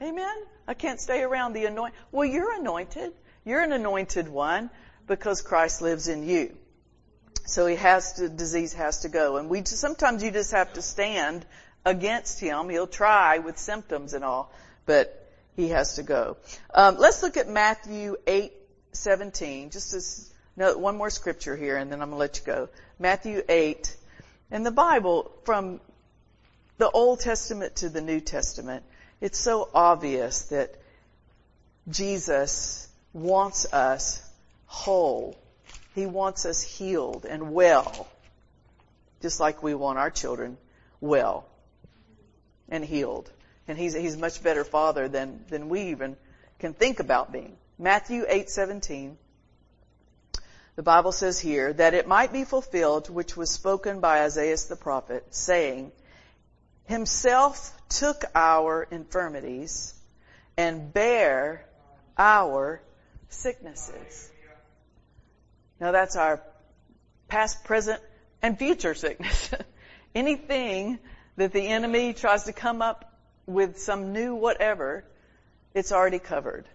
Amen. 0.02 0.36
I 0.66 0.74
can't 0.74 1.00
stay 1.00 1.22
around 1.22 1.52
the 1.52 1.66
anointing. 1.66 1.98
Well, 2.10 2.24
you're 2.26 2.54
anointed. 2.54 3.12
You're 3.44 3.60
an 3.60 3.72
anointed 3.72 4.28
one 4.28 4.70
because 5.06 5.42
Christ 5.42 5.82
lives 5.82 6.08
in 6.08 6.26
you. 6.26 6.56
So 7.46 7.66
he 7.66 7.76
has 7.76 8.14
to, 8.14 8.28
disease 8.28 8.72
has 8.74 9.00
to 9.00 9.08
go. 9.08 9.36
And 9.36 9.48
we, 9.48 9.64
sometimes 9.64 10.22
you 10.22 10.30
just 10.30 10.52
have 10.52 10.72
to 10.74 10.82
stand 10.82 11.44
against 11.84 12.40
him. 12.40 12.68
He'll 12.70 12.86
try 12.86 13.38
with 13.38 13.58
symptoms 13.58 14.14
and 14.14 14.24
all, 14.24 14.52
but 14.86 15.30
he 15.56 15.68
has 15.68 15.96
to 15.96 16.02
go. 16.02 16.38
Um, 16.72 16.96
let's 16.98 17.22
look 17.22 17.36
at 17.36 17.48
Matthew 17.48 18.16
8, 18.26 18.52
17. 18.92 19.70
Just 19.70 19.92
as, 19.92 20.32
no, 20.56 20.76
one 20.78 20.96
more 20.96 21.10
scripture 21.10 21.56
here 21.56 21.76
and 21.76 21.92
then 21.92 22.00
I'm 22.00 22.08
going 22.08 22.16
to 22.16 22.20
let 22.20 22.38
you 22.38 22.44
go. 22.44 22.68
Matthew 22.98 23.42
8. 23.48 23.96
In 24.50 24.62
the 24.62 24.70
Bible, 24.70 25.30
from 25.44 25.80
the 26.78 26.90
Old 26.90 27.20
Testament 27.20 27.76
to 27.76 27.88
the 27.88 28.00
New 28.00 28.20
Testament, 28.20 28.84
it's 29.20 29.38
so 29.38 29.68
obvious 29.72 30.44
that 30.46 30.74
Jesus 31.88 32.88
wants 33.12 33.66
us 33.72 34.22
whole. 34.66 35.38
He 35.94 36.06
wants 36.06 36.46
us 36.46 36.62
healed 36.62 37.24
and 37.24 37.52
well, 37.52 38.08
just 39.22 39.38
like 39.38 39.62
we 39.62 39.74
want 39.74 39.98
our 39.98 40.10
children 40.10 40.58
well 41.00 41.46
and 42.68 42.84
healed. 42.84 43.30
And 43.68 43.78
he's, 43.78 43.94
he's 43.94 44.16
much 44.16 44.42
better 44.42 44.64
father 44.64 45.08
than, 45.08 45.44
than 45.48 45.68
we 45.68 45.82
even 45.90 46.16
can 46.58 46.74
think 46.74 47.00
about 47.00 47.32
being. 47.32 47.56
Matthew 47.78 48.24
8:17 48.24 49.16
The 50.76 50.82
Bible 50.82 51.12
says 51.12 51.38
here 51.38 51.72
that 51.72 51.94
it 51.94 52.06
might 52.06 52.32
be 52.32 52.44
fulfilled 52.44 53.08
which 53.10 53.36
was 53.36 53.50
spoken 53.50 54.00
by 54.00 54.22
Isaiah 54.22 54.56
the 54.68 54.76
prophet 54.76 55.34
saying 55.34 55.92
himself 56.86 57.72
took 57.88 58.24
our 58.34 58.82
infirmities 58.90 59.94
and 60.56 60.92
bare 60.92 61.66
our 62.16 62.80
sicknesses. 63.28 64.30
Now 65.80 65.92
that's 65.92 66.16
our 66.16 66.42
past, 67.28 67.64
present, 67.64 68.00
and 68.42 68.58
future 68.58 68.94
sickness. 68.94 69.50
Anything 70.14 70.98
that 71.36 71.52
the 71.52 71.66
enemy 71.66 72.12
tries 72.12 72.44
to 72.44 72.52
come 72.52 72.82
up 72.82 73.12
with 73.46 73.78
some 73.78 74.12
new 74.12 74.34
whatever, 74.34 75.04
it's 75.74 75.92
already 75.92 76.18
covered 76.18 76.66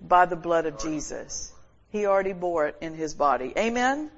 by 0.00 0.26
the 0.26 0.36
blood 0.36 0.66
of 0.66 0.78
Jesus. 0.78 1.52
He 1.90 2.06
already 2.06 2.32
bore 2.32 2.68
it 2.68 2.76
in 2.80 2.94
his 2.94 3.14
body. 3.14 3.52
Amen? 3.56 4.10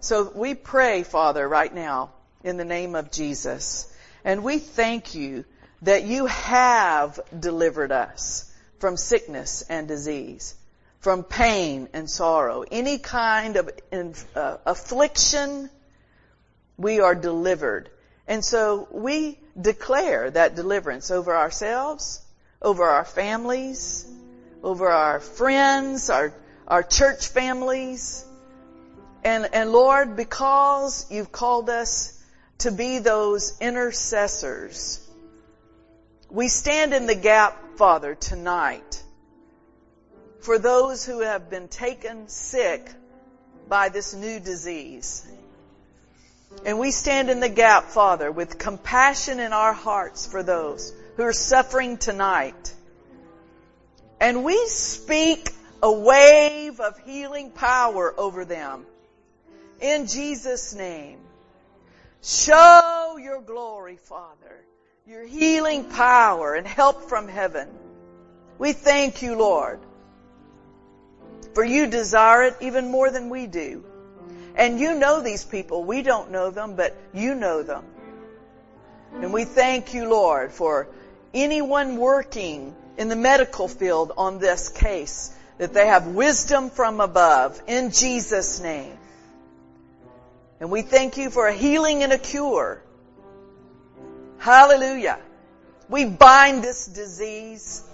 So 0.00 0.30
we 0.34 0.54
pray, 0.54 1.02
Father, 1.02 1.46
right 1.46 1.74
now, 1.74 2.12
in 2.42 2.56
the 2.56 2.64
name 2.64 2.94
of 2.94 3.10
Jesus. 3.10 3.90
And 4.24 4.42
we 4.42 4.58
thank 4.58 5.14
you 5.14 5.44
that 5.82 6.04
you 6.04 6.26
have 6.26 7.20
delivered 7.38 7.92
us 7.92 8.50
from 8.78 8.96
sickness 8.96 9.62
and 9.68 9.86
disease, 9.86 10.54
from 11.00 11.22
pain 11.22 11.88
and 11.92 12.08
sorrow, 12.08 12.64
any 12.70 12.98
kind 12.98 13.56
of 13.56 13.70
uh, 14.34 14.56
affliction, 14.64 15.68
we 16.78 17.00
are 17.00 17.14
delivered. 17.14 17.90
And 18.26 18.42
so 18.42 18.88
we 18.90 19.38
declare 19.60 20.30
that 20.30 20.56
deliverance 20.56 21.10
over 21.10 21.36
ourselves, 21.36 22.22
over 22.62 22.84
our 22.84 23.04
families, 23.04 24.10
over 24.62 24.88
our 24.88 25.20
friends, 25.20 26.08
our, 26.08 26.32
our 26.66 26.82
church 26.82 27.28
families. 27.28 28.24
And, 29.22 29.48
and 29.52 29.70
Lord, 29.70 30.16
because 30.16 31.06
you've 31.10 31.30
called 31.30 31.68
us 31.68 32.18
to 32.58 32.70
be 32.70 32.98
those 32.98 33.58
intercessors, 33.60 35.00
we 36.30 36.48
stand 36.48 36.94
in 36.94 37.06
the 37.06 37.14
gap, 37.14 37.76
Father, 37.76 38.14
tonight 38.14 39.02
for 40.40 40.58
those 40.58 41.06
who 41.06 41.20
have 41.20 41.48
been 41.48 41.68
taken 41.68 42.28
sick 42.28 42.90
by 43.66 43.88
this 43.88 44.14
new 44.14 44.38
disease. 44.38 45.26
And 46.66 46.78
we 46.78 46.90
stand 46.90 47.30
in 47.30 47.40
the 47.40 47.48
gap, 47.48 47.84
Father, 47.84 48.30
with 48.30 48.58
compassion 48.58 49.40
in 49.40 49.52
our 49.52 49.72
hearts 49.72 50.26
for 50.26 50.42
those 50.42 50.92
who 51.16 51.22
are 51.22 51.32
suffering 51.32 51.96
tonight. 51.96 52.74
And 54.20 54.44
we 54.44 54.66
speak 54.66 55.50
a 55.82 55.90
wave 55.90 56.78
of 56.78 56.98
healing 56.98 57.50
power 57.50 58.14
over 58.16 58.44
them. 58.44 58.84
In 59.80 60.06
Jesus' 60.06 60.74
name. 60.74 61.18
Show 62.24 63.18
your 63.20 63.42
glory, 63.42 63.96
Father 63.96 64.64
your 65.06 65.26
healing 65.26 65.84
power 65.84 66.54
and 66.54 66.66
help 66.66 67.10
from 67.10 67.28
heaven. 67.28 67.68
We 68.58 68.72
thank 68.72 69.20
you, 69.20 69.36
Lord, 69.36 69.80
for 71.52 71.62
you 71.62 71.88
desire 71.88 72.44
it 72.44 72.56
even 72.62 72.90
more 72.90 73.10
than 73.10 73.28
we 73.28 73.46
do. 73.46 73.84
And 74.56 74.80
you 74.80 74.94
know 74.94 75.20
these 75.20 75.44
people. 75.44 75.84
We 75.84 76.00
don't 76.00 76.30
know 76.30 76.50
them, 76.50 76.74
but 76.74 76.96
you 77.12 77.34
know 77.34 77.62
them. 77.62 77.84
And 79.16 79.32
we 79.32 79.44
thank 79.44 79.92
you, 79.92 80.08
Lord, 80.08 80.52
for 80.52 80.88
anyone 81.34 81.98
working 81.98 82.74
in 82.96 83.08
the 83.08 83.16
medical 83.16 83.68
field 83.68 84.12
on 84.16 84.38
this 84.38 84.70
case, 84.70 85.36
that 85.58 85.74
they 85.74 85.86
have 85.86 86.06
wisdom 86.06 86.70
from 86.70 87.00
above 87.00 87.60
in 87.66 87.90
Jesus' 87.90 88.60
name. 88.60 88.96
And 90.64 90.70
we 90.70 90.80
thank 90.80 91.18
you 91.18 91.28
for 91.28 91.46
a 91.46 91.52
healing 91.52 92.04
and 92.04 92.10
a 92.10 92.16
cure. 92.16 92.82
Hallelujah. 94.38 95.18
We 95.90 96.06
bind 96.06 96.64
this 96.64 96.86
disease, 96.86 97.84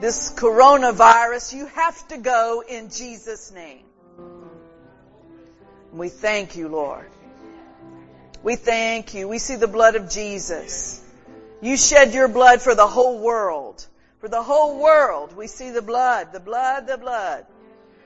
this 0.00 0.32
coronavirus. 0.32 1.52
You 1.52 1.66
have 1.66 2.08
to 2.08 2.16
go 2.16 2.64
in 2.66 2.88
Jesus' 2.88 3.52
name. 3.52 3.82
We 5.92 6.08
thank 6.08 6.56
you, 6.56 6.68
Lord. 6.68 7.10
We 8.42 8.56
thank 8.56 9.12
you. 9.12 9.28
We 9.28 9.38
see 9.38 9.56
the 9.56 9.68
blood 9.68 9.96
of 9.96 10.08
Jesus. 10.08 11.06
You 11.60 11.76
shed 11.76 12.14
your 12.14 12.28
blood 12.28 12.62
for 12.62 12.74
the 12.74 12.86
whole 12.86 13.18
world. 13.18 13.86
For 14.20 14.28
the 14.28 14.42
whole 14.42 14.80
world, 14.80 15.36
we 15.36 15.46
see 15.46 15.68
the 15.68 15.82
blood, 15.82 16.32
the 16.32 16.40
blood, 16.40 16.86
the 16.86 16.96
blood. 16.96 17.44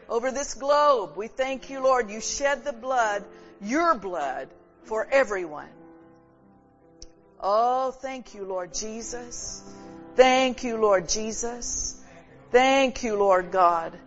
Over 0.08 0.32
this 0.32 0.54
globe, 0.54 1.16
we 1.16 1.28
thank 1.28 1.70
you, 1.70 1.84
Lord. 1.84 2.10
You 2.10 2.20
shed 2.20 2.64
the 2.64 2.72
blood, 2.72 3.24
your 3.60 3.94
blood, 3.94 4.48
for 4.84 5.06
everyone. 5.10 5.68
Oh, 7.40 7.90
thank 7.90 8.34
you, 8.34 8.44
Lord 8.44 8.72
Jesus. 8.72 9.62
Thank 10.16 10.64
you, 10.64 10.76
Lord 10.76 11.08
Jesus. 11.08 12.00
Thank 12.50 13.02
you, 13.02 13.16
Lord 13.16 13.50
God. 13.50 13.98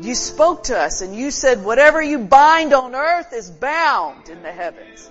You 0.00 0.14
spoke 0.14 0.64
to 0.64 0.78
us 0.78 1.02
and 1.02 1.14
you 1.14 1.30
said, 1.30 1.64
whatever 1.64 2.02
you 2.02 2.18
bind 2.18 2.72
on 2.72 2.94
earth 2.94 3.32
is 3.32 3.50
bound 3.50 4.28
in 4.28 4.42
the 4.42 4.52
heavens. 4.52 5.10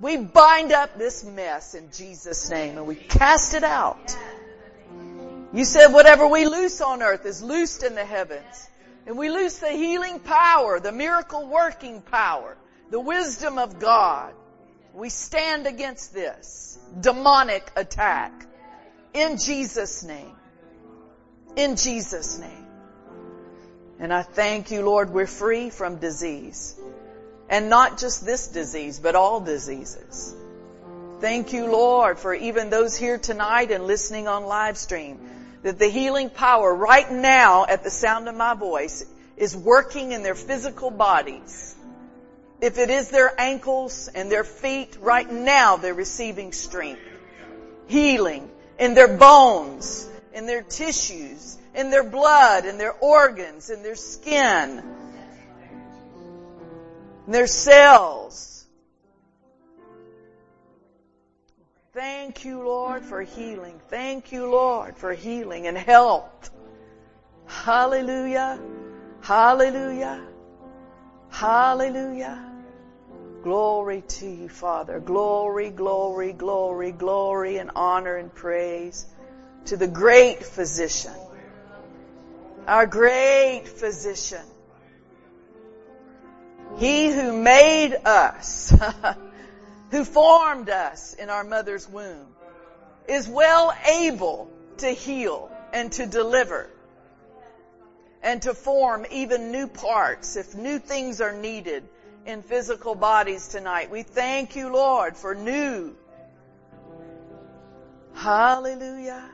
We 0.00 0.16
bind 0.16 0.72
up 0.72 0.98
this 0.98 1.24
mess 1.24 1.74
in 1.74 1.90
Jesus' 1.92 2.50
name 2.50 2.76
and 2.78 2.86
we 2.86 2.96
cast 2.96 3.54
it 3.54 3.64
out. 3.64 4.16
You 5.52 5.64
said 5.64 5.88
whatever 5.88 6.26
we 6.26 6.46
loose 6.46 6.80
on 6.80 7.02
earth 7.02 7.26
is 7.26 7.42
loosed 7.42 7.82
in 7.82 7.94
the 7.94 8.04
heavens. 8.04 8.68
And 9.06 9.18
we 9.18 9.30
lose 9.30 9.58
the 9.58 9.70
healing 9.70 10.20
power, 10.20 10.78
the 10.78 10.92
miracle 10.92 11.46
working 11.48 12.02
power, 12.02 12.56
the 12.90 13.00
wisdom 13.00 13.58
of 13.58 13.80
God. 13.80 14.32
We 14.94 15.08
stand 15.08 15.66
against 15.66 16.12
this 16.12 16.78
demonic 17.00 17.70
attack 17.76 18.46
in 19.14 19.38
Jesus' 19.38 20.04
name. 20.04 20.36
In 21.56 21.76
Jesus' 21.76 22.38
name. 22.38 22.66
And 23.98 24.12
I 24.12 24.22
thank 24.22 24.70
you, 24.70 24.82
Lord, 24.82 25.10
we're 25.10 25.26
free 25.26 25.70
from 25.70 25.96
disease. 25.96 26.74
And 27.48 27.68
not 27.68 27.98
just 27.98 28.24
this 28.24 28.48
disease, 28.48 28.98
but 28.98 29.14
all 29.14 29.40
diseases. 29.40 30.34
Thank 31.20 31.52
you, 31.52 31.66
Lord, 31.66 32.18
for 32.18 32.34
even 32.34 32.70
those 32.70 32.96
here 32.96 33.18
tonight 33.18 33.70
and 33.70 33.86
listening 33.86 34.26
on 34.26 34.44
live 34.44 34.76
stream, 34.76 35.20
that 35.62 35.78
the 35.78 35.88
healing 35.88 36.30
power 36.30 36.74
right 36.74 37.10
now 37.10 37.64
at 37.66 37.84
the 37.84 37.90
sound 37.90 38.28
of 38.28 38.34
my 38.34 38.54
voice 38.54 39.04
is 39.36 39.56
working 39.56 40.12
in 40.12 40.22
their 40.22 40.34
physical 40.34 40.90
bodies. 40.90 41.74
If 42.60 42.78
it 42.78 42.90
is 42.90 43.10
their 43.10 43.40
ankles 43.40 44.08
and 44.08 44.30
their 44.30 44.44
feet, 44.44 44.96
right 45.00 45.30
now 45.30 45.76
they're 45.76 45.94
receiving 45.94 46.52
strength, 46.52 47.00
healing 47.86 48.48
in 48.78 48.94
their 48.94 49.16
bones, 49.16 50.08
in 50.32 50.46
their 50.46 50.62
tissues, 50.62 51.58
in 51.74 51.90
their 51.90 52.04
blood, 52.04 52.64
in 52.66 52.78
their 52.78 52.92
organs, 52.92 53.70
in 53.70 53.82
their 53.82 53.96
skin, 53.96 54.82
in 57.26 57.32
their 57.32 57.46
cells. 57.46 58.61
Thank 61.92 62.44
you, 62.44 62.62
Lord, 62.62 63.04
for 63.04 63.22
healing. 63.22 63.80
Thank 63.88 64.32
you, 64.32 64.50
Lord, 64.50 64.96
for 64.96 65.12
healing 65.12 65.66
and 65.66 65.76
health. 65.76 66.50
Hallelujah. 67.46 68.60
Hallelujah. 69.20 70.26
Hallelujah. 71.30 72.50
Glory 73.42 74.02
to 74.08 74.26
you, 74.26 74.48
Father. 74.48 75.00
Glory, 75.00 75.70
glory, 75.70 76.32
glory, 76.32 76.92
glory, 76.92 77.58
and 77.58 77.70
honor 77.76 78.16
and 78.16 78.34
praise 78.34 79.06
to 79.66 79.76
the 79.76 79.88
great 79.88 80.44
physician 80.44 81.12
our 82.66 82.86
great 82.86 83.64
physician. 83.66 84.44
He 86.78 87.10
who 87.10 87.32
made 87.32 87.94
us, 88.04 88.72
who 89.92 90.04
formed 90.06 90.70
us 90.70 91.12
in 91.14 91.28
our 91.28 91.44
mother's 91.44 91.86
womb, 91.86 92.26
is 93.06 93.28
well 93.28 93.74
able 93.86 94.50
to 94.78 94.88
heal 94.88 95.50
and 95.72 95.92
to 95.92 96.06
deliver 96.06 96.70
and 98.22 98.40
to 98.40 98.54
form 98.54 99.04
even 99.10 99.52
new 99.52 99.66
parts 99.66 100.36
if 100.36 100.54
new 100.54 100.78
things 100.78 101.20
are 101.20 101.34
needed 101.34 101.84
in 102.24 102.42
physical 102.42 102.94
bodies 102.94 103.48
tonight. 103.48 103.90
We 103.90 104.02
thank 104.02 104.56
you, 104.56 104.72
Lord, 104.72 105.14
for 105.14 105.34
new. 105.34 105.94
Hallelujah. 108.14 109.28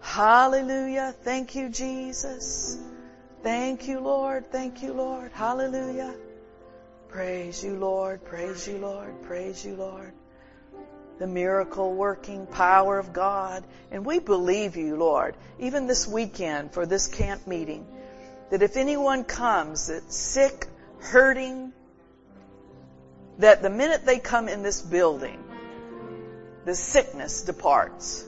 Hallelujah. 0.00 1.14
Thank 1.24 1.54
you, 1.54 1.68
Jesus. 1.68 2.78
Thank 3.42 3.86
you, 3.86 4.00
Lord. 4.00 4.50
Thank 4.50 4.82
you, 4.82 4.94
Lord. 4.94 5.30
Hallelujah. 5.32 6.14
Praise 7.12 7.62
you, 7.62 7.76
Lord. 7.76 8.24
Praise 8.24 8.66
you, 8.66 8.78
Lord. 8.78 9.22
Praise 9.22 9.64
you, 9.64 9.76
Lord. 9.76 10.12
The 11.18 11.26
miracle 11.26 11.94
working 11.94 12.46
power 12.46 12.98
of 12.98 13.12
God. 13.12 13.64
And 13.90 14.04
we 14.04 14.18
believe 14.18 14.76
you, 14.76 14.96
Lord, 14.96 15.36
even 15.60 15.86
this 15.86 16.08
weekend 16.08 16.72
for 16.72 16.86
this 16.86 17.06
camp 17.06 17.46
meeting, 17.46 17.86
that 18.50 18.62
if 18.62 18.76
anyone 18.76 19.24
comes 19.24 19.86
that's 19.86 20.16
sick, 20.16 20.66
hurting, 20.98 21.72
that 23.38 23.62
the 23.62 23.70
minute 23.70 24.04
they 24.04 24.18
come 24.18 24.48
in 24.48 24.62
this 24.62 24.80
building, 24.80 25.44
the 26.64 26.74
sickness 26.74 27.42
departs 27.42 28.24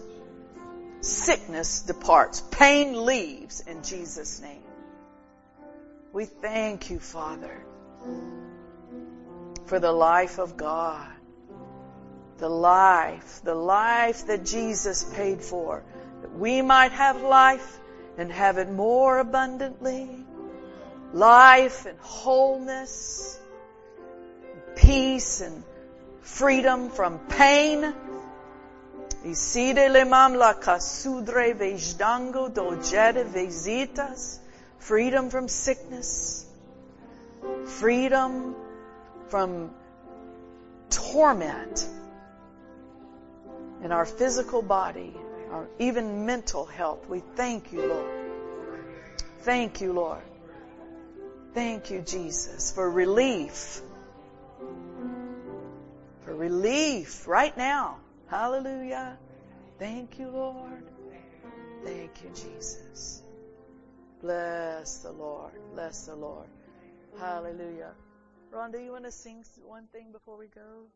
sickness 1.05 1.83
departs. 1.83 2.43
Pain 2.51 3.05
leaves 3.05 3.61
in 3.61 3.83
Jesus' 3.83 4.41
name. 4.41 4.63
We 6.13 6.25
thank 6.25 6.91
you, 6.91 6.99
Father, 6.99 7.65
for 9.67 9.79
the 9.81 9.93
life 9.93 10.39
of 10.39 10.57
God. 10.57 11.09
The 12.39 12.49
life, 12.49 13.41
the 13.45 13.55
life 13.55 14.27
that 14.27 14.45
Jesus 14.45 15.05
paid 15.15 15.41
for, 15.41 15.85
that 16.23 16.33
we 16.35 16.63
might 16.63 16.93
have 16.93 17.23
life 17.23 17.79
and 18.19 18.31
have 18.31 18.59
it 18.59 18.71
more 18.71 19.19
abundantly. 19.19 20.09
Life 21.13 21.87
and 21.87 21.99
wholeness, 22.01 23.41
peace 24.77 25.41
and 25.41 25.63
freedom 26.23 26.91
from 26.91 27.19
pain. 27.29 27.95
Freedom 34.79 35.31
from 35.31 35.49
sickness. 35.49 36.47
Freedom 37.67 38.55
from 39.35 39.69
torment 40.91 41.89
in 43.83 43.91
our 43.91 44.05
physical 44.05 44.63
body, 44.63 45.13
our 45.51 45.67
even 45.81 46.25
mental 46.25 46.65
health. 46.65 47.09
We 47.09 47.19
thank 47.35 47.73
you, 47.73 47.85
Lord. 47.85 48.13
Thank 49.41 49.81
you, 49.81 49.93
Lord. 49.93 50.23
Thank 51.53 51.91
you, 51.91 52.01
Jesus, 52.03 52.71
for 52.71 52.89
relief. 52.89 53.81
For 56.21 56.33
relief 56.33 57.27
right 57.27 57.57
now. 57.57 57.97
Hallelujah. 58.29 59.19
Thank 59.81 60.21
you, 60.21 60.29
Lord. 60.29 60.85
Thank 61.83 62.23
you, 62.23 62.31
Jesus. 62.31 63.21
Bless 64.23 64.99
the 64.99 65.11
Lord. 65.11 65.55
Bless 65.73 66.07
the 66.07 66.15
Lord. 66.15 66.47
Hallelujah. 67.19 67.95
Rhonda, 68.55 68.81
you 68.83 68.93
want 68.93 69.05
to 69.05 69.11
sing 69.11 69.45
one 69.67 69.89
thing 69.93 70.13
before 70.13 70.37
we 70.39 70.47
go? 70.47 70.87